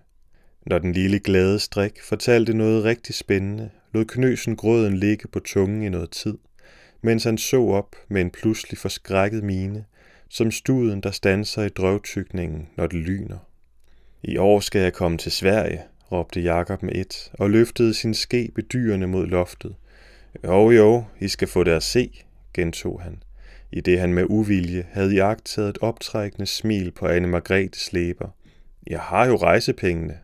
Når 0.67 0.79
den 0.79 0.93
lille 0.93 1.19
glade 1.19 1.59
strik 1.59 2.03
fortalte 2.03 2.57
noget 2.57 2.85
rigtig 2.85 3.15
spændende, 3.15 3.71
lod 3.93 4.05
knøsen 4.05 4.57
grøden 4.57 4.97
ligge 4.97 5.29
på 5.29 5.41
tungen 5.41 5.83
i 5.83 5.89
noget 5.89 6.11
tid, 6.11 6.39
mens 7.03 7.25
han 7.25 7.39
så 7.39 7.63
op 7.63 7.97
med 8.09 8.21
en 8.21 8.31
pludselig 8.31 8.79
forskrækket 8.79 9.45
mine, 9.45 9.85
som 10.29 10.51
studen, 10.51 11.01
der 11.01 11.11
standser 11.11 11.63
i 11.63 11.69
drøvtykningen, 11.69 12.69
når 12.77 12.87
det 12.87 12.99
lyner. 12.99 13.39
I 14.23 14.37
år 14.37 14.61
skal 14.61 14.81
jeg 14.81 14.93
komme 14.93 15.19
til 15.19 15.33
Sverige, 15.33 15.83
råbte 16.13 16.41
Jakob 16.41 16.83
med 16.83 16.95
et, 16.95 17.31
og 17.33 17.51
løftede 17.51 17.95
sin 17.95 18.15
ske 18.15 18.51
bedyrende 18.55 19.07
mod 19.07 19.27
loftet. 19.27 19.75
Jo, 20.45 20.71
jo, 20.71 21.05
I 21.21 21.29
skal 21.29 21.49
få 21.49 21.65
det 21.65 21.71
at 21.71 21.83
se, 21.83 22.23
gentog 22.55 23.03
han, 23.03 23.23
i 23.73 23.81
det 23.81 24.01
han 24.01 24.15
med 24.15 24.27
uvilje 24.29 24.87
havde 24.91 25.15
jagtet 25.15 25.69
et 25.69 25.79
optrækkende 25.81 26.47
smil 26.47 26.91
på 26.91 27.07
Anne 27.07 27.29
Margrethes 27.29 27.93
læber. 27.93 28.29
Jeg 28.87 29.01
har 29.01 29.27
jo 29.27 29.37
rejsepengene. 29.37 30.19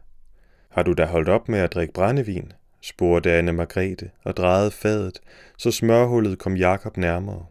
Har 0.68 0.82
du 0.82 0.92
da 0.92 1.04
holdt 1.04 1.28
op 1.28 1.48
med 1.48 1.58
at 1.58 1.72
drikke 1.72 1.94
brændevin? 1.94 2.52
spurgte 2.80 3.32
Anne 3.32 3.52
Margrethe 3.52 4.10
og 4.24 4.36
drejede 4.36 4.70
fadet, 4.70 5.20
så 5.58 5.70
smørhullet 5.70 6.38
kom 6.38 6.56
Jakob 6.56 6.96
nærmere. 6.96 7.46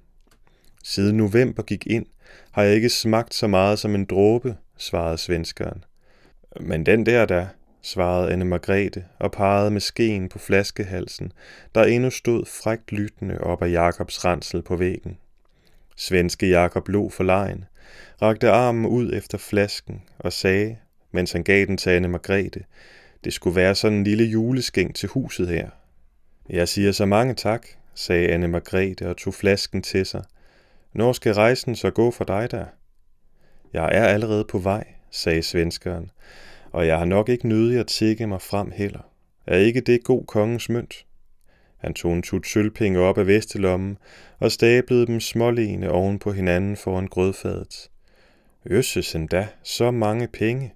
Siden 0.84 1.18
november 1.18 1.64
gik 1.64 1.88
ind, 1.88 2.06
har 2.52 2.64
jeg 2.64 2.76
ikke 2.76 2.90
smagt 2.90 3.34
så 3.34 3.48
meget 3.48 3.80
som 3.80 3.96
en 3.96 4.06
dråbe, 4.06 4.56
svarede 4.78 5.18
svenskeren. 5.18 5.84
Men 6.60 6.86
den 6.86 7.06
der 7.06 7.26
da, 7.26 7.48
svarede 7.82 8.32
Anne 8.32 8.46
Margrethe 8.46 9.06
og 9.20 9.32
pegede 9.32 9.72
med 9.72 9.82
skeen 9.82 10.30
på 10.30 10.40
flaskehalsen, 10.40 11.32
der 11.76 11.84
endnu 11.84 12.10
stod 12.10 12.46
frægt 12.46 12.92
lyttende 12.92 13.42
op 13.42 13.62
af 13.62 13.72
Jakobs 13.72 14.26
ransel 14.26 14.62
på 14.62 14.76
væggen. 14.76 15.18
Svenske 15.96 16.50
Jakob 16.50 16.88
lå 16.88 17.10
for 17.10 17.24
lejen, 17.24 17.66
rakte 18.22 18.50
armen 18.50 18.86
ud 18.86 19.14
efter 19.14 19.38
flasken 19.38 20.02
og 20.20 20.34
sagde, 20.34 20.78
mens 21.12 21.32
han 21.32 21.44
gav 21.44 21.66
den 21.66 21.78
til 21.78 21.90
Anne 21.90 22.08
Margrethe, 22.08 22.64
det 23.24 23.34
skulle 23.34 23.56
være 23.56 23.76
sådan 23.76 23.98
en 23.98 24.04
lille 24.04 24.24
juleskænk 24.24 24.96
til 24.96 25.10
huset 25.10 25.48
her. 25.48 25.70
Jeg 26.50 26.68
siger 26.68 26.92
så 26.92 27.06
mange 27.06 27.34
tak, 27.34 27.68
sagde 27.94 28.28
Anne 28.28 28.48
Margrethe 28.48 29.10
og 29.10 29.18
tog 29.18 29.34
flasken 29.34 29.82
til 29.82 30.06
sig. 30.06 30.24
Når 30.94 31.14
skal 31.14 31.34
rejsen 31.34 31.76
så 31.76 31.92
gå 31.92 32.12
for 32.12 32.24
dig 32.24 32.52
der? 32.52 32.66
Jeg 33.74 33.90
er 33.94 34.06
allerede 34.06 34.46
på 34.50 34.58
vej, 34.58 34.88
sagde 35.12 35.44
svenskeren, 35.44 36.12
og 36.72 36.88
jeg 36.88 36.98
har 36.98 37.06
nok 37.06 37.30
ikke 37.30 37.48
nødig 37.48 37.80
at 37.80 37.88
tække 37.88 38.28
mig 38.28 38.42
frem 38.42 38.72
heller. 38.72 39.12
Er 39.48 39.58
ikke 39.58 39.82
det 39.82 40.04
god 40.04 40.26
kongens 40.26 40.70
mønt? 40.70 41.06
Han 41.86 41.94
tog 41.94 42.14
en 42.14 42.22
tut 42.22 42.48
sølvpenge 42.48 43.00
op 43.00 43.18
af 43.18 43.28
vestelommen 43.28 43.98
og 44.40 44.52
stablede 44.52 45.08
dem 45.08 45.20
smålene 45.20 45.92
oven 45.92 46.20
på 46.20 46.32
hinanden 46.32 46.76
foran 46.76 47.08
grødfadet. 47.08 47.90
Øsses 48.66 49.16
endda, 49.16 49.48
så 49.64 49.92
mange 49.92 50.28
penge. 50.28 50.74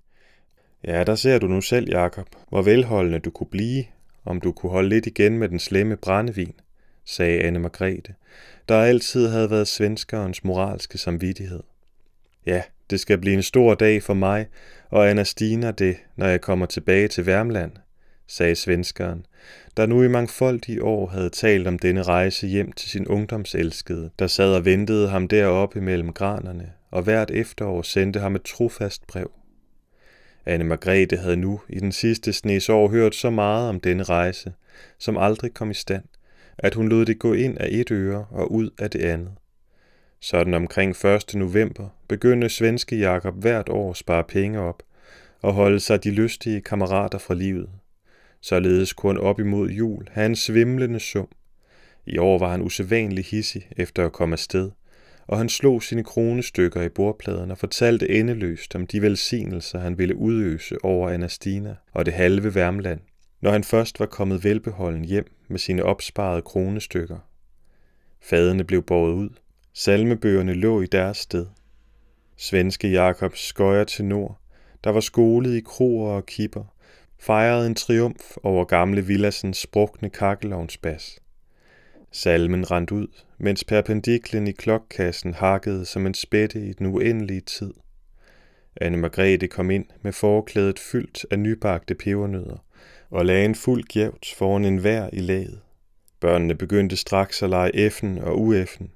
Ja, 0.84 1.04
der 1.04 1.16
ser 1.16 1.40
du 1.40 1.48
nu 1.48 1.62
selv, 1.62 1.90
Jakob, 1.90 2.28
hvor 2.50 2.62
velholdende 2.62 3.20
du 3.20 3.30
kunne 3.30 3.50
blive, 3.50 3.86
om 4.26 4.42
du 4.42 4.52
kunne 4.52 4.72
holde 4.72 4.90
lidt 4.90 5.06
igen 5.06 5.38
med 5.38 5.50
den 5.50 5.60
slemme 5.60 5.98
brændevin, 5.98 6.54
sagde 7.06 7.42
Anne 7.42 7.60
Margrethe, 7.60 8.14
der 8.70 8.82
altid 8.82 9.28
havde 9.28 9.50
været 9.50 9.68
svenskerens 9.68 10.44
moralske 10.44 10.98
samvittighed. 10.98 11.64
Ja, 12.46 12.62
det 12.90 13.00
skal 13.00 13.18
blive 13.18 13.36
en 13.36 13.44
stor 13.44 13.76
dag 13.76 14.04
for 14.04 14.14
mig 14.14 14.48
og 14.90 15.10
Anastina 15.10 15.72
det, 15.72 15.98
når 16.16 16.28
jeg 16.28 16.42
kommer 16.42 16.66
tilbage 16.66 17.08
til 17.08 17.26
Værmland, 17.26 17.72
sagde 18.30 18.56
svenskeren, 18.56 19.26
der 19.78 19.86
nu 19.86 20.04
i 20.04 20.08
mangfoldige 20.08 20.84
år 20.84 21.08
havde 21.08 21.30
talt 21.30 21.68
om 21.68 21.80
denne 21.80 22.04
rejse 22.04 22.48
hjem 22.48 22.72
til 22.72 22.90
sin 22.90 23.08
ungdomselskede, 23.08 24.10
der 24.20 24.28
sad 24.28 24.56
og 24.56 24.66
ventede 24.66 25.10
ham 25.10 25.28
deroppe 25.28 25.82
mellem 25.82 26.14
granerne, 26.14 26.72
og 26.92 27.02
hvert 27.02 27.32
efterår 27.32 27.82
sendte 27.82 28.20
ham 28.20 28.36
et 28.36 28.44
trofast 28.44 29.08
brev. 29.08 29.32
Anne 30.46 30.66
Margrethe 30.66 31.18
havde 31.18 31.38
nu 31.38 31.62
i 31.70 31.80
den 31.80 31.92
sidste 31.92 32.34
snes 32.34 32.70
år 32.70 32.88
hørt 32.88 33.16
så 33.16 33.30
meget 33.30 33.70
om 33.70 33.80
denne 33.80 34.04
rejse, 34.04 34.54
som 35.00 35.18
aldrig 35.18 35.54
kom 35.54 35.72
i 35.72 35.74
stand, 35.74 36.04
at 36.58 36.74
hun 36.74 36.90
lod 36.90 37.06
det 37.06 37.20
gå 37.20 37.34
ind 37.34 37.58
af 37.58 37.68
et 37.72 37.92
øre 37.92 38.26
og 38.32 38.52
ud 38.52 38.70
af 38.80 38.90
det 38.90 39.02
andet. 39.02 39.32
Sådan 40.20 40.54
omkring 40.54 41.06
1. 41.06 41.36
november 41.36 41.90
begyndte 42.08 42.50
svenske 42.50 42.98
Jakob 42.98 43.36
hvert 43.36 43.70
år 43.70 43.92
at 43.92 43.98
spare 43.98 44.24
penge 44.24 44.60
op 44.60 44.84
og 45.42 45.54
holde 45.54 45.80
sig 45.80 46.04
de 46.04 46.12
lystige 46.12 46.62
kammerater 46.62 47.18
fra 47.18 47.34
livet. 47.34 47.70
Således 48.42 48.94
kunne 48.94 49.20
op 49.20 49.40
imod 49.40 49.70
jul 49.70 50.08
have 50.12 50.26
en 50.26 50.36
svimlende 50.36 51.00
sum. 51.00 51.28
I 52.06 52.18
år 52.18 52.38
var 52.38 52.52
han 52.52 52.62
usædvanlig 52.62 53.26
hissig 53.26 53.68
efter 53.78 54.06
at 54.06 54.12
komme 54.12 54.34
afsted, 54.34 54.72
og 55.28 55.38
han 55.38 55.50
slog 55.50 55.84
sine 55.84 56.04
kronestykker 56.04 56.82
i 56.82 56.90
bordpladen 56.90 57.52
og 57.52 57.58
fortalte 57.58 58.10
endeløst 58.10 58.76
om 58.76 58.88
de 58.88 59.02
velsignelser, 59.02 59.80
han 59.80 59.98
ville 59.98 60.16
udøse 60.16 60.86
over 60.86 61.10
Anastina 61.10 61.76
og 61.94 62.06
det 62.06 62.14
halve 62.14 62.56
Værmland, 62.56 63.00
når 63.42 63.52
han 63.52 63.64
først 63.64 64.00
var 64.00 64.06
kommet 64.06 64.44
velbeholden 64.44 65.06
hjem 65.06 65.32
med 65.48 65.60
sine 65.60 65.84
opsparede 65.84 66.42
kronestykker. 66.42 67.18
Fadene 68.22 68.64
blev 68.64 68.84
båret 68.84 69.14
ud. 69.14 69.30
Salmebøgerne 69.74 70.54
lå 70.54 70.82
i 70.82 70.86
deres 70.86 71.18
sted. 71.18 71.46
Svenske 72.38 72.92
Jakobs 72.92 73.40
skøjer 73.40 73.84
til 73.84 74.06
nord, 74.06 74.40
der 74.84 74.90
var 74.90 75.00
skolet 75.00 75.56
i 75.56 75.62
kroer 75.62 76.12
og 76.12 76.26
kipper, 76.26 76.76
fejrede 77.20 77.68
en 77.68 77.76
triumf 77.76 78.38
over 78.44 78.66
gamle 78.66 79.06
Villasens 79.06 79.58
sprukne 79.58 80.10
kakkelovnsbas. 80.10 81.20
Salmen 82.12 82.72
rent 82.72 82.92
ud, 82.92 83.08
mens 83.38 83.64
perpendiklen 83.64 84.48
i 84.48 84.52
klokkassen 84.52 85.34
hakkede 85.34 85.86
som 85.86 86.06
en 86.06 86.14
spætte 86.14 86.68
i 86.68 86.74
den 86.74 86.86
uendelige 86.86 87.42
tid. 87.42 87.74
Anne 88.82 88.98
Margrethe 88.98 89.48
kom 89.48 89.72
ind 89.72 89.86
med 90.02 90.14
forklædet 90.14 90.80
fyldt 90.80 91.26
af 91.32 91.40
nybagte 91.40 91.96
pebernødder 91.96 92.64
og 93.10 93.26
lagde 93.26 93.46
en 93.46 93.56
fuld 93.56 93.84
gjevt 93.84 94.34
foran 94.38 94.66
en 94.66 94.84
vær 94.84 95.10
i 95.14 95.20
laget. 95.20 95.60
Børnene 96.20 96.56
begyndte 96.56 96.96
straks 96.96 97.44
at 97.44 97.50
lege 97.50 97.76
effen 97.76 98.18
og 98.18 98.42
ueffen. 98.42 98.92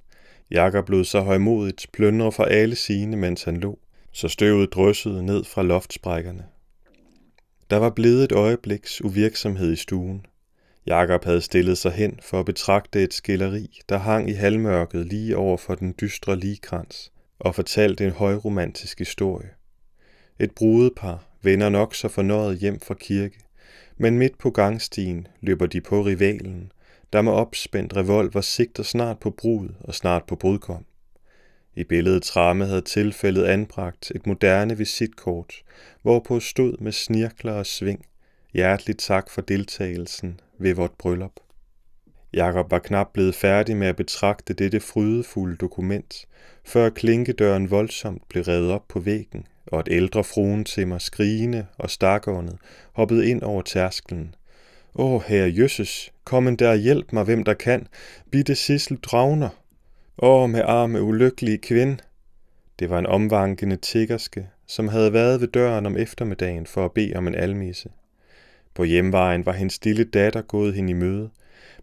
Jakob 0.52 0.90
lod 0.90 1.04
så 1.04 1.22
højmodigt 1.22 1.88
plyndre 1.94 2.32
fra 2.32 2.50
alle 2.50 2.76
sine, 2.76 3.18
mens 3.18 3.44
han 3.44 3.58
lå, 3.58 3.80
så 4.12 4.28
støvet 4.28 4.74
dryssede 4.74 5.26
ned 5.26 5.44
fra 5.44 5.64
loftsprækkerne. 5.64 6.46
Der 7.74 7.80
var 7.80 7.90
blevet 7.90 8.24
et 8.24 8.32
øjebliks 8.32 9.02
uvirksomhed 9.02 9.72
i 9.72 9.76
stuen. 9.76 10.26
Jakob 10.86 11.24
havde 11.26 11.42
stillet 11.42 11.78
sig 11.78 11.92
hen 11.92 12.20
for 12.22 12.40
at 12.40 12.46
betragte 12.46 13.04
et 13.04 13.14
skilleri, 13.14 13.80
der 13.90 13.98
hang 13.98 14.30
i 14.30 14.34
halvmørket 14.34 15.06
lige 15.06 15.38
over 15.38 15.58
for 15.58 15.76
den 15.76 15.96
dystre 16.02 16.36
ligekrans, 16.36 17.12
og 17.40 17.56
fortalte 17.56 18.06
en 18.06 18.12
højromantisk 18.12 19.00
historie. 19.00 19.50
Et 20.40 20.52
brudepar 20.52 21.26
vender 21.42 21.70
nok 21.70 21.96
så 21.96 22.08
fornøjet 22.08 22.58
hjem 22.58 22.80
fra 22.80 22.94
kirke, 22.94 23.40
men 23.98 24.18
midt 24.18 24.38
på 24.38 24.50
gangstien 24.50 25.28
løber 25.42 25.66
de 25.66 25.82
på 25.82 26.02
rivalen, 26.02 26.72
der 27.14 27.22
med 27.22 27.32
opspændt 27.32 27.96
revolver 27.96 28.42
sigter 28.42 28.84
snart 28.84 29.20
på 29.20 29.30
brud 29.30 29.70
og 29.80 29.96
snart 29.96 30.24
på 30.28 30.36
brudkom. 30.36 30.86
I 31.76 31.84
billedet 31.84 32.36
ramme 32.36 32.66
havde 32.66 32.82
tilfældet 32.82 33.44
anbragt 33.44 34.12
et 34.16 34.28
moderne 34.28 34.78
visitkort, 34.78 35.54
hvorpå 36.02 36.40
stod 36.40 36.78
med 36.80 36.92
snirkler 36.92 37.54
og 37.54 37.66
sving, 37.66 38.06
hjerteligt 38.54 39.00
tak 39.00 39.30
for 39.30 39.42
deltagelsen 39.42 40.40
ved 40.58 40.74
vort 40.74 40.92
bryllup. 41.00 41.40
Jakob 42.34 42.72
var 42.72 42.80
knap 42.80 43.08
blevet 43.14 43.36
færdig 43.36 43.78
med 43.78 43.88
at 43.88 43.96
betragte 43.96 44.54
dette 44.54 44.80
frydefulde 44.80 45.56
dokument, 45.56 46.26
før 46.64 46.90
klinkedøren 46.90 47.72
voldsomt 47.72 48.30
blev 48.30 48.44
revet 48.44 48.72
op 48.72 48.88
på 48.88 49.00
væggen, 49.00 49.48
og 49.68 49.80
et 49.80 49.88
ældre 49.92 50.24
fruen 50.24 50.66
til 50.66 50.88
mig 50.88 51.02
skrigende 51.02 51.66
og 51.78 51.90
stakåndet 51.90 52.58
hoppede 52.94 53.30
ind 53.30 53.42
over 53.42 53.62
tærsklen. 53.62 54.36
Åh, 54.96 55.22
herre 55.28 55.50
Jøsses, 55.50 56.12
kom 56.24 56.48
en 56.48 56.56
der 56.56 56.76
hjælp 56.76 57.14
mig, 57.14 57.24
hvem 57.24 57.44
der 57.44 57.54
kan, 57.54 57.88
bitte 58.32 58.56
Sissel 58.56 58.98
dragner. 58.98 59.50
Åh, 60.18 60.50
med 60.50 60.62
arme 60.62 61.02
ulykkelige 61.02 61.58
kvinde. 61.58 61.98
Det 62.80 62.90
var 62.90 63.00
en 63.00 63.06
omvankende 63.06 63.76
tiggerske, 63.76 64.50
som 64.68 64.88
havde 64.88 65.14
været 65.14 65.42
ved 65.42 65.48
døren 65.48 65.86
om 65.86 65.98
eftermiddagen 65.98 66.66
for 66.66 66.86
at 66.86 66.92
bede 66.92 67.16
om 67.16 67.28
en 67.28 67.36
almisse. 67.36 67.90
På 68.74 68.84
hjemvejen 68.84 69.46
var 69.46 69.52
hendes 69.52 69.74
stille 69.74 70.04
datter 70.04 70.42
gået 70.42 70.74
hende 70.74 70.92
i 70.92 70.94
møde, 70.94 71.30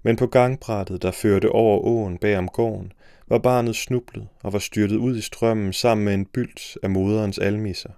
men 0.03 0.17
på 0.17 0.27
gangbrættet, 0.27 1.03
der 1.03 1.11
førte 1.11 1.49
over 1.49 1.81
åen 1.81 2.19
bag 2.19 2.39
om 2.39 2.49
gården, 2.49 2.93
var 3.29 3.39
barnet 3.39 3.77
snublet 3.77 4.29
og 4.43 4.53
var 4.53 4.59
styrtet 4.59 4.97
ud 4.97 5.17
i 5.17 5.21
strømmen 5.21 5.73
sammen 5.73 6.05
med 6.05 6.15
en 6.15 6.27
bylt 6.27 6.79
af 6.83 6.91
moderens 6.91 7.39
almisser. 7.39 7.93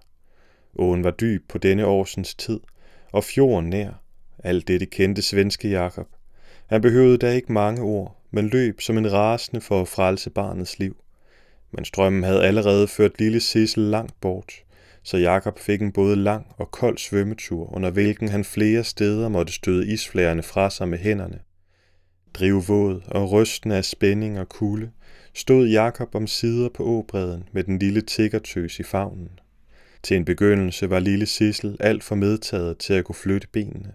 Åen 0.78 1.04
var 1.04 1.10
dyb 1.10 1.48
på 1.48 1.58
denne 1.58 1.86
årsens 1.86 2.34
tid, 2.34 2.60
og 3.12 3.24
fjorden 3.24 3.70
nær. 3.70 4.02
Alt 4.44 4.68
dette 4.68 4.86
kendte 4.86 5.22
svenske 5.22 5.70
Jakob. 5.70 6.06
Han 6.72 6.80
behøvede 6.80 7.18
da 7.18 7.32
ikke 7.32 7.52
mange 7.52 7.82
ord, 7.82 8.22
men 8.30 8.48
løb 8.48 8.80
som 8.80 8.98
en 8.98 9.12
rasende 9.12 9.60
for 9.60 9.80
at 9.80 9.88
frelse 9.88 10.30
barnets 10.30 10.78
liv. 10.78 10.96
Men 11.72 11.84
strømmen 11.84 12.22
havde 12.22 12.44
allerede 12.44 12.88
ført 12.88 13.18
lille 13.18 13.40
Sissel 13.40 13.82
langt 13.82 14.20
bort, 14.20 14.52
så 15.02 15.16
Jakob 15.16 15.58
fik 15.58 15.82
en 15.82 15.92
både 15.92 16.16
lang 16.16 16.46
og 16.56 16.70
kold 16.70 16.98
svømmetur, 16.98 17.74
under 17.76 17.90
hvilken 17.90 18.28
han 18.28 18.44
flere 18.44 18.84
steder 18.84 19.28
måtte 19.28 19.52
støde 19.52 19.86
isflærene 19.86 20.42
fra 20.42 20.70
sig 20.70 20.88
med 20.88 20.98
hænderne. 20.98 21.38
Drivvåd 22.34 23.02
og 23.06 23.32
rystende 23.32 23.76
af 23.76 23.84
spænding 23.84 24.40
og 24.40 24.48
kulde, 24.48 24.90
stod 25.34 25.66
Jakob 25.66 26.14
om 26.14 26.26
sider 26.26 26.68
på 26.68 26.82
åbredden 26.82 27.44
med 27.52 27.64
den 27.64 27.78
lille 27.78 28.00
tiggertøs 28.00 28.80
i 28.80 28.82
favnen. 28.82 29.30
Til 30.02 30.16
en 30.16 30.24
begyndelse 30.24 30.90
var 30.90 30.98
lille 30.98 31.26
Sissel 31.26 31.76
alt 31.80 32.04
for 32.04 32.14
medtaget 32.14 32.78
til 32.78 32.94
at 32.94 33.04
kunne 33.04 33.14
flytte 33.14 33.48
benene. 33.52 33.92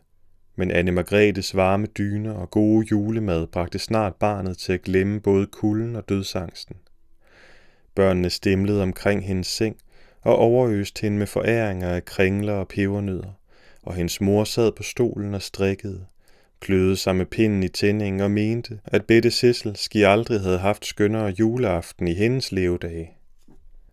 Men 0.59 0.71
Anne 0.71 0.91
Margrethes 0.91 1.55
varme 1.55 1.85
dyner 1.85 2.33
og 2.33 2.51
gode 2.51 2.87
julemad 2.91 3.47
bragte 3.47 3.79
snart 3.79 4.15
barnet 4.15 4.57
til 4.57 4.73
at 4.73 4.81
glemme 4.81 5.19
både 5.19 5.45
kulden 5.45 5.95
og 5.95 6.09
dødsangsten. 6.09 6.75
Børnene 7.95 8.29
stemlede 8.29 8.83
omkring 8.83 9.25
hendes 9.25 9.47
seng 9.47 9.77
og 10.21 10.37
overøste 10.37 11.01
hende 11.01 11.17
med 11.17 11.27
foræringer 11.27 11.89
af 11.89 12.05
kringler 12.05 12.53
og 12.53 12.67
pebernødder, 12.67 13.39
og 13.83 13.95
hendes 13.95 14.21
mor 14.21 14.43
sad 14.43 14.71
på 14.71 14.83
stolen 14.83 15.33
og 15.33 15.41
strikkede, 15.41 16.05
kløede 16.59 16.95
sig 16.95 17.15
med 17.15 17.25
pinden 17.25 17.63
i 17.63 17.67
tændingen 17.67 18.21
og 18.21 18.31
mente, 18.31 18.79
at 18.85 19.05
Bette 19.05 19.31
Sissel 19.31 19.75
ski 19.75 20.03
aldrig 20.03 20.41
havde 20.41 20.57
haft 20.57 20.85
skønnere 20.85 21.33
juleaften 21.39 22.07
i 22.07 22.13
hendes 22.13 22.51
levedage. 22.51 23.11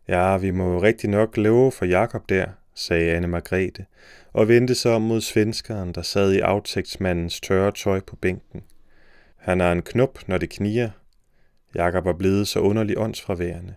Ja, 0.09 0.37
vi 0.37 0.51
må 0.51 0.73
jo 0.73 0.83
rigtig 0.83 1.11
nok 1.11 1.37
love 1.37 1.73
for 1.73 1.85
Jakob 1.85 2.29
der, 2.29 2.47
sagde 2.75 3.13
Anne 3.13 3.29
Margrethe, 3.29 3.85
og 4.35 4.49
vendte 4.49 4.75
sig 4.75 4.93
om 4.93 5.03
mod 5.03 5.21
svenskeren, 5.21 5.93
der 5.93 6.03
sad 6.03 6.33
i 6.33 6.39
aftægtsmandens 6.39 7.41
tørre 7.41 7.73
tøj 7.73 8.01
på 8.01 8.17
bænken. 8.17 8.63
Han 9.37 9.61
er 9.61 9.73
en 9.73 9.83
knop, 9.83 10.29
når 10.29 10.39
det 10.39 10.51
kniger. 10.51 10.91
Jakob 11.75 12.05
var 12.05 12.13
blevet 12.13 12.49
så 12.49 12.61
underlig 12.61 12.99
åndsfraværende. 12.99 13.75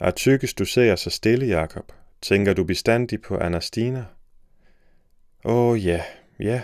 Er 0.00 0.10
tykkest 0.10 0.58
du 0.58 0.64
ser 0.64 0.96
så 0.96 1.10
stille, 1.10 1.46
Jakob? 1.46 1.92
Tænker 2.22 2.54
du 2.54 2.64
bestandig 2.64 3.22
på 3.22 3.38
Anastina? 3.38 4.04
Åh 5.44 5.70
oh, 5.70 5.86
ja, 5.86 6.02
ja, 6.40 6.62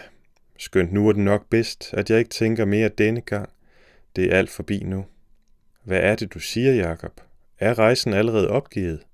Skønt 0.61 0.93
nu 0.93 1.09
er 1.09 1.13
det 1.13 1.23
nok 1.23 1.49
bedst, 1.51 1.95
at 1.95 2.11
jeg 2.11 2.19
ikke 2.19 2.29
tænker 2.29 2.65
mere 2.65 2.89
denne 2.89 3.21
gang. 3.21 3.49
Det 4.17 4.25
er 4.25 4.39
alt 4.39 4.51
forbi 4.51 4.83
nu. 4.85 5.07
Hvad 5.85 6.01
er 6.01 6.17
det, 6.17 6.35
du 6.35 6.39
siger, 6.39 6.73
Jakob? 6.73 7.21
Er 7.59 7.79
rejsen 7.79 8.13
allerede 8.13 8.49
opgivet? 8.49 9.07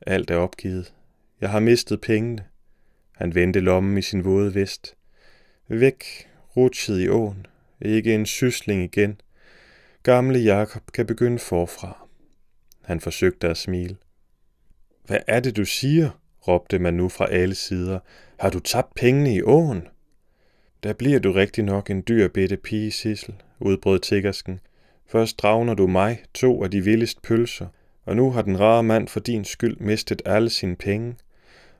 Alt 0.00 0.30
er 0.30 0.36
opgivet. 0.36 0.94
Jeg 1.40 1.50
har 1.50 1.60
mistet 1.60 2.00
pengene. 2.00 2.44
Han 3.22 3.34
vendte 3.34 3.60
lommen 3.60 3.98
i 3.98 4.02
sin 4.02 4.24
våde 4.24 4.54
vest. 4.54 4.96
Væk, 5.68 6.04
rutsjet 6.56 7.00
i 7.00 7.08
åen. 7.08 7.46
Ikke 7.80 8.14
en 8.14 8.26
sysling 8.26 8.82
igen. 8.82 9.20
Gamle 10.02 10.38
Jakob 10.38 10.82
kan 10.94 11.06
begynde 11.06 11.38
forfra. 11.38 12.06
Han 12.84 13.00
forsøgte 13.00 13.48
at 13.48 13.56
smile. 13.56 13.96
Hvad 15.06 15.18
er 15.26 15.40
det, 15.40 15.56
du 15.56 15.64
siger? 15.64 16.10
råbte 16.48 16.78
man 16.78 16.94
nu 16.94 17.08
fra 17.08 17.30
alle 17.30 17.54
sider. 17.54 17.98
Har 18.38 18.50
du 18.50 18.58
tabt 18.58 18.94
pengene 18.94 19.34
i 19.34 19.42
åen? 19.42 19.88
Der 20.82 20.92
bliver 20.92 21.18
du 21.18 21.32
rigtig 21.32 21.64
nok 21.64 21.90
en 21.90 22.02
dyr 22.08 22.28
bitte 22.28 22.56
pige, 22.56 22.90
Sissel, 22.90 23.34
udbrød 23.60 24.00
tiggersken. 24.00 24.60
Først 25.06 25.38
dragner 25.38 25.74
du 25.74 25.86
mig 25.86 26.22
to 26.34 26.64
af 26.64 26.70
de 26.70 26.80
vildeste 26.80 27.20
pølser, 27.20 27.66
og 28.04 28.16
nu 28.16 28.30
har 28.30 28.42
den 28.42 28.60
rare 28.60 28.82
mand 28.82 29.08
for 29.08 29.20
din 29.20 29.44
skyld 29.44 29.76
mistet 29.76 30.22
alle 30.24 30.50
sine 30.50 30.76
penge. 30.76 31.16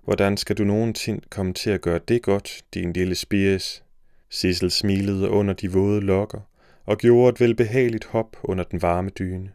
Hvordan 0.05 0.37
skal 0.37 0.59
du 0.59 0.65
nogensinde 0.65 1.21
komme 1.31 1.53
til 1.53 1.71
at 1.71 1.81
gøre 1.81 2.01
det 2.09 2.23
godt, 2.23 2.65
din 2.75 2.93
lille 2.93 3.15
spies? 3.15 3.85
Sissel 4.31 4.71
smilede 4.71 5.29
under 5.29 5.55
de 5.55 5.73
våde 5.73 6.01
lokker 6.01 6.41
og 6.85 6.99
gjorde 6.99 7.33
et 7.33 7.41
velbehageligt 7.41 8.05
hop 8.05 8.37
under 8.43 8.65
den 8.65 8.83
varme 8.83 9.11
dyne. 9.11 9.53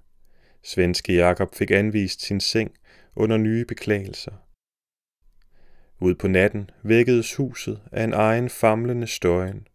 Svenske 0.63 1.15
Jakob 1.15 1.55
fik 1.55 1.71
anvist 1.71 2.21
sin 2.21 2.39
seng 2.39 2.71
under 3.15 3.37
nye 3.37 3.65
beklagelser. 3.65 4.31
Ud 5.99 6.15
på 6.15 6.27
natten 6.27 6.69
vækkedes 6.83 7.35
huset 7.35 7.81
af 7.91 8.03
en 8.03 8.13
egen 8.13 8.49
famlende 8.49 9.07
støjen. 9.07 9.67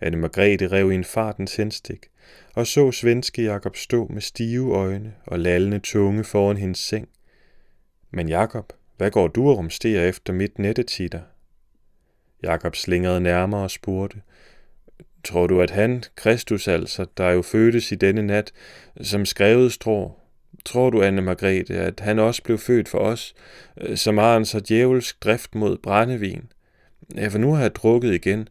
Anne 0.00 0.16
Margrethe 0.16 0.68
rev 0.68 0.92
i 0.92 0.94
en 0.94 1.04
farten 1.04 1.46
tændstik 1.46 2.10
og 2.54 2.66
så 2.66 2.92
svenske 2.92 3.42
Jakob 3.42 3.76
stå 3.76 4.06
med 4.06 4.20
stive 4.20 4.76
øjne 4.76 5.14
og 5.26 5.38
lallende 5.38 5.78
tunge 5.78 6.24
foran 6.24 6.56
hendes 6.56 6.78
seng. 6.78 7.08
Men 8.10 8.28
Jakob, 8.28 8.72
hvad 9.00 9.10
går 9.10 9.28
du 9.28 9.50
og 9.50 9.58
rumsterer 9.58 10.08
efter 10.08 10.32
mit 10.32 10.58
nettetitter? 10.58 11.20
Jakob 12.42 12.76
slingrede 12.76 13.20
nærmere 13.20 13.62
og 13.62 13.70
spurgte, 13.70 14.20
Tror 15.24 15.46
du, 15.46 15.60
at 15.60 15.70
han, 15.70 16.02
Kristus 16.16 16.68
altså, 16.68 17.06
der 17.16 17.30
jo 17.30 17.42
fødtes 17.42 17.92
i 17.92 17.94
denne 17.94 18.22
nat, 18.22 18.52
som 19.00 19.24
skrevet 19.24 19.72
strå, 19.72 20.12
Tror 20.64 20.90
du, 20.90 21.02
Anne 21.02 21.22
Margrethe, 21.22 21.74
at 21.74 22.00
han 22.00 22.18
også 22.18 22.42
blev 22.42 22.58
født 22.58 22.88
for 22.88 22.98
os, 22.98 23.34
som 23.94 24.18
har 24.18 24.36
en 24.36 24.44
så 24.44 24.60
djævelsk 24.68 25.24
drift 25.24 25.54
mod 25.54 25.78
brændevin? 25.78 26.52
Ja, 27.16 27.28
for 27.28 27.38
nu 27.38 27.52
har 27.52 27.62
jeg 27.62 27.74
drukket 27.74 28.14
igen. 28.14 28.48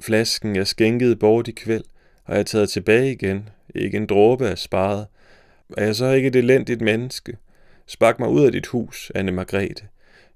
Flasken 0.00 0.56
jeg 0.56 0.66
skænkede 0.66 1.16
bort 1.16 1.48
i 1.48 1.52
kvæld, 1.52 1.84
og 2.24 2.36
jeg 2.36 2.46
taget 2.46 2.70
tilbage 2.70 3.12
igen. 3.12 3.48
Ikke 3.74 3.96
en 3.96 4.06
dråbe 4.06 4.46
er 4.46 4.54
sparet. 4.54 5.06
Er 5.76 5.84
jeg 5.84 5.96
så 5.96 6.10
ikke 6.10 6.28
et 6.28 6.36
elendigt 6.36 6.80
menneske? 6.80 7.36
Spark 7.92 8.18
mig 8.18 8.28
ud 8.28 8.46
af 8.46 8.52
dit 8.52 8.66
hus, 8.66 9.12
Anne 9.14 9.32
Margrethe. 9.32 9.88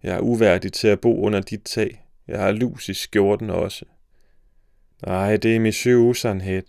Jeg 0.02 0.14
er 0.16 0.20
uværdig 0.20 0.72
til 0.72 0.88
at 0.88 1.00
bo 1.00 1.24
under 1.24 1.40
dit 1.40 1.62
tag. 1.64 2.04
Jeg 2.28 2.40
har 2.40 2.52
lus 2.52 2.88
i 2.88 2.94
skjorten 2.94 3.50
også. 3.50 3.84
Nej, 5.06 5.36
det 5.36 5.56
er 5.56 5.60
min 5.60 5.72
syge 5.72 5.98
usandhed, 5.98 6.62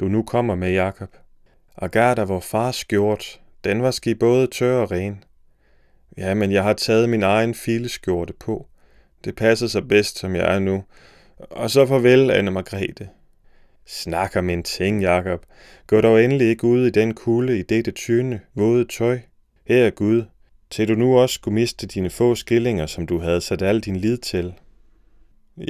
du 0.00 0.08
nu 0.08 0.22
kommer 0.22 0.54
med, 0.54 0.72
Jakob. 0.72 1.16
Agatha, 1.76 2.24
vor 2.24 2.40
fars 2.40 2.76
skjort, 2.76 3.40
den 3.64 3.82
var 3.82 3.90
ski 3.90 4.14
både 4.14 4.46
tør 4.46 4.82
og 4.82 4.90
ren. 4.90 5.24
Ja, 6.16 6.34
men 6.34 6.52
jeg 6.52 6.62
har 6.62 6.72
taget 6.72 7.08
min 7.08 7.22
egen 7.22 7.54
fileskjorte 7.54 8.32
på. 8.32 8.66
Det 9.24 9.36
passer 9.36 9.66
sig 9.66 9.88
bedst, 9.88 10.18
som 10.18 10.36
jeg 10.36 10.54
er 10.54 10.58
nu. 10.58 10.84
Og 11.38 11.70
så 11.70 11.86
farvel, 11.86 12.30
Anne 12.30 12.50
Margrethe. 12.50 13.08
Snak 13.86 14.36
om 14.36 14.50
en 14.50 14.62
ting, 14.62 15.02
Jakob. 15.02 15.46
Gå 15.86 16.00
dog 16.00 16.24
endelig 16.24 16.48
ikke 16.48 16.64
ud 16.64 16.86
i 16.86 16.90
den 16.90 17.14
kulde 17.14 17.58
i 17.58 17.62
dette 17.62 17.90
tynde, 17.90 18.40
våde 18.54 18.84
tøj. 18.84 19.20
Her 19.68 19.90
Gud, 19.90 20.24
til 20.70 20.88
du 20.88 20.94
nu 20.94 21.18
også 21.18 21.34
skulle 21.34 21.54
miste 21.54 21.86
dine 21.86 22.10
få 22.10 22.34
skillinger, 22.34 22.86
som 22.86 23.06
du 23.06 23.18
havde 23.18 23.40
sat 23.40 23.62
al 23.62 23.80
din 23.80 23.96
lid 23.96 24.18
til. 24.18 24.54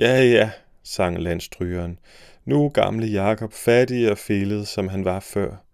Ja, 0.00 0.22
ja, 0.22 0.50
sang 0.82 1.18
landstrygeren. 1.22 1.98
Nu 2.44 2.64
er 2.64 2.68
gamle 2.68 3.06
Jakob 3.06 3.52
fattig 3.52 4.11
og 4.11 4.18
fældet, 4.18 4.68
som 4.68 4.88
han 4.88 5.04
var 5.04 5.20
før. 5.20 5.64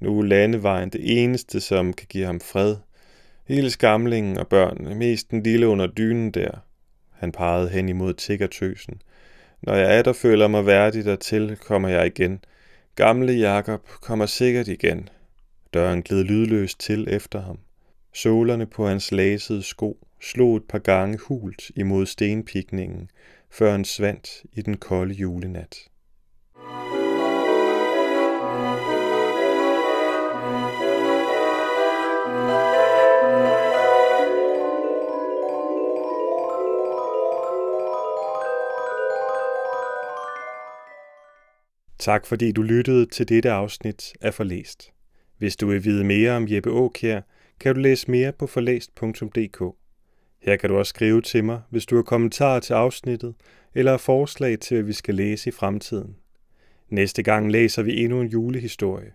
Nu 0.00 0.18
er 0.18 0.24
landevejen 0.24 0.90
det 0.90 1.22
eneste, 1.22 1.60
som 1.60 1.92
kan 1.92 2.06
give 2.10 2.26
ham 2.26 2.40
fred. 2.40 2.76
Hele 3.48 3.70
skamlingen 3.70 4.38
og 4.38 4.48
børnene, 4.48 4.94
mest 4.94 5.30
den 5.30 5.42
lille 5.42 5.68
under 5.68 5.86
dynen 5.86 6.30
der. 6.30 6.50
Han 7.12 7.32
pegede 7.32 7.68
hen 7.68 7.88
imod 7.88 8.14
tiggertøsen. 8.14 9.02
Når 9.62 9.74
jeg 9.74 9.98
er 9.98 10.02
der 10.02 10.12
føler 10.12 10.48
mig 10.48 10.66
værdig 10.66 11.04
dertil, 11.04 11.56
kommer 11.56 11.88
jeg 11.88 12.06
igen. 12.06 12.44
Gamle 12.94 13.32
Jakob 13.32 13.88
kommer 13.88 14.26
sikkert 14.26 14.68
igen. 14.68 15.08
Døren 15.74 16.02
gled 16.02 16.24
lydløst 16.24 16.80
til 16.80 17.08
efter 17.10 17.40
ham. 17.40 17.58
Sålerne 18.12 18.66
på 18.66 18.86
hans 18.86 19.12
lasede 19.12 19.62
sko 19.62 20.06
slog 20.20 20.56
et 20.56 20.64
par 20.68 20.78
gange 20.78 21.18
hult 21.18 21.70
imod 21.76 22.06
stenpikningen, 22.06 23.10
før 23.50 23.70
han 23.72 23.84
svandt 23.84 24.28
i 24.52 24.62
den 24.62 24.76
kolde 24.76 25.14
julenat. 25.14 25.76
Tak 41.98 42.26
fordi 42.26 42.52
du 42.52 42.62
lyttede 42.62 43.06
til 43.06 43.28
dette 43.28 43.50
afsnit 43.50 44.12
af 44.20 44.34
Forlæst. 44.34 44.92
Hvis 45.38 45.56
du 45.56 45.66
vil 45.66 45.84
vide 45.84 46.04
mere 46.04 46.32
om 46.32 46.48
Jeppe 46.48 46.70
Aukjær, 46.70 47.20
kan 47.60 47.74
du 47.74 47.80
læse 47.80 48.10
mere 48.10 48.32
på 48.32 48.46
forlæst.dk. 48.46 49.62
Her 50.42 50.56
kan 50.56 50.70
du 50.70 50.76
også 50.76 50.90
skrive 50.90 51.22
til 51.22 51.44
mig, 51.44 51.60
hvis 51.70 51.86
du 51.86 51.96
har 51.96 52.02
kommentarer 52.02 52.60
til 52.60 52.74
afsnittet 52.74 53.34
eller 53.74 53.96
forslag 53.96 54.58
til, 54.58 54.74
hvad 54.74 54.84
vi 54.84 54.92
skal 54.92 55.14
læse 55.14 55.48
i 55.48 55.52
fremtiden. 55.52 56.16
Næste 56.88 57.22
gang 57.22 57.50
læser 57.50 57.82
vi 57.82 58.04
endnu 58.04 58.20
en 58.20 58.28
julehistorie. 58.28 59.12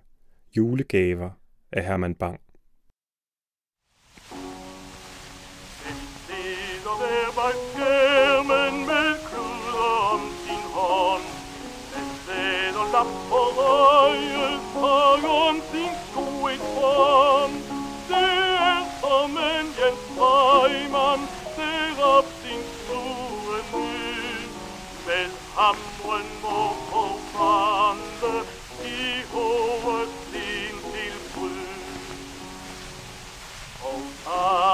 Julegaver 0.58 1.30
af 1.72 1.86
Herman 1.86 2.16
Bang. 2.16 2.40
Hamren 25.64 26.28
må 26.44 26.60
forbrænde 26.90 28.36
i 28.86 29.24
hovedet 29.34 30.14
din 30.34 30.76
til 30.92 31.16
bryd. 31.34 31.68
Og 33.88 34.02
tager 34.24 34.73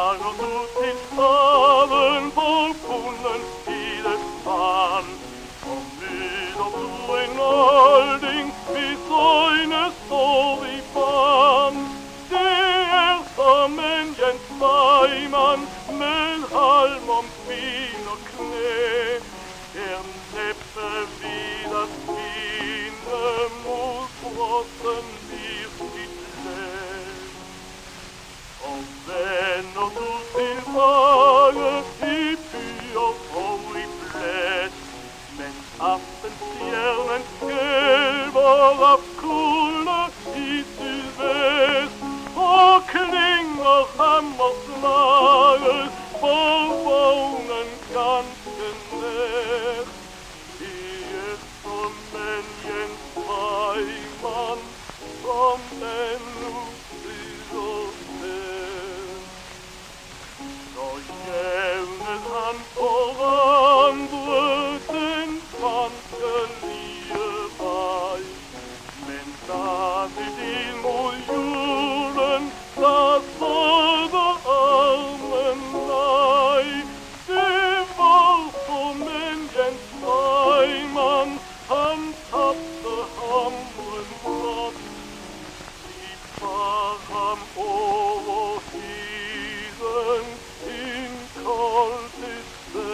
kold 92.20 92.32
decembernat. 92.74 92.89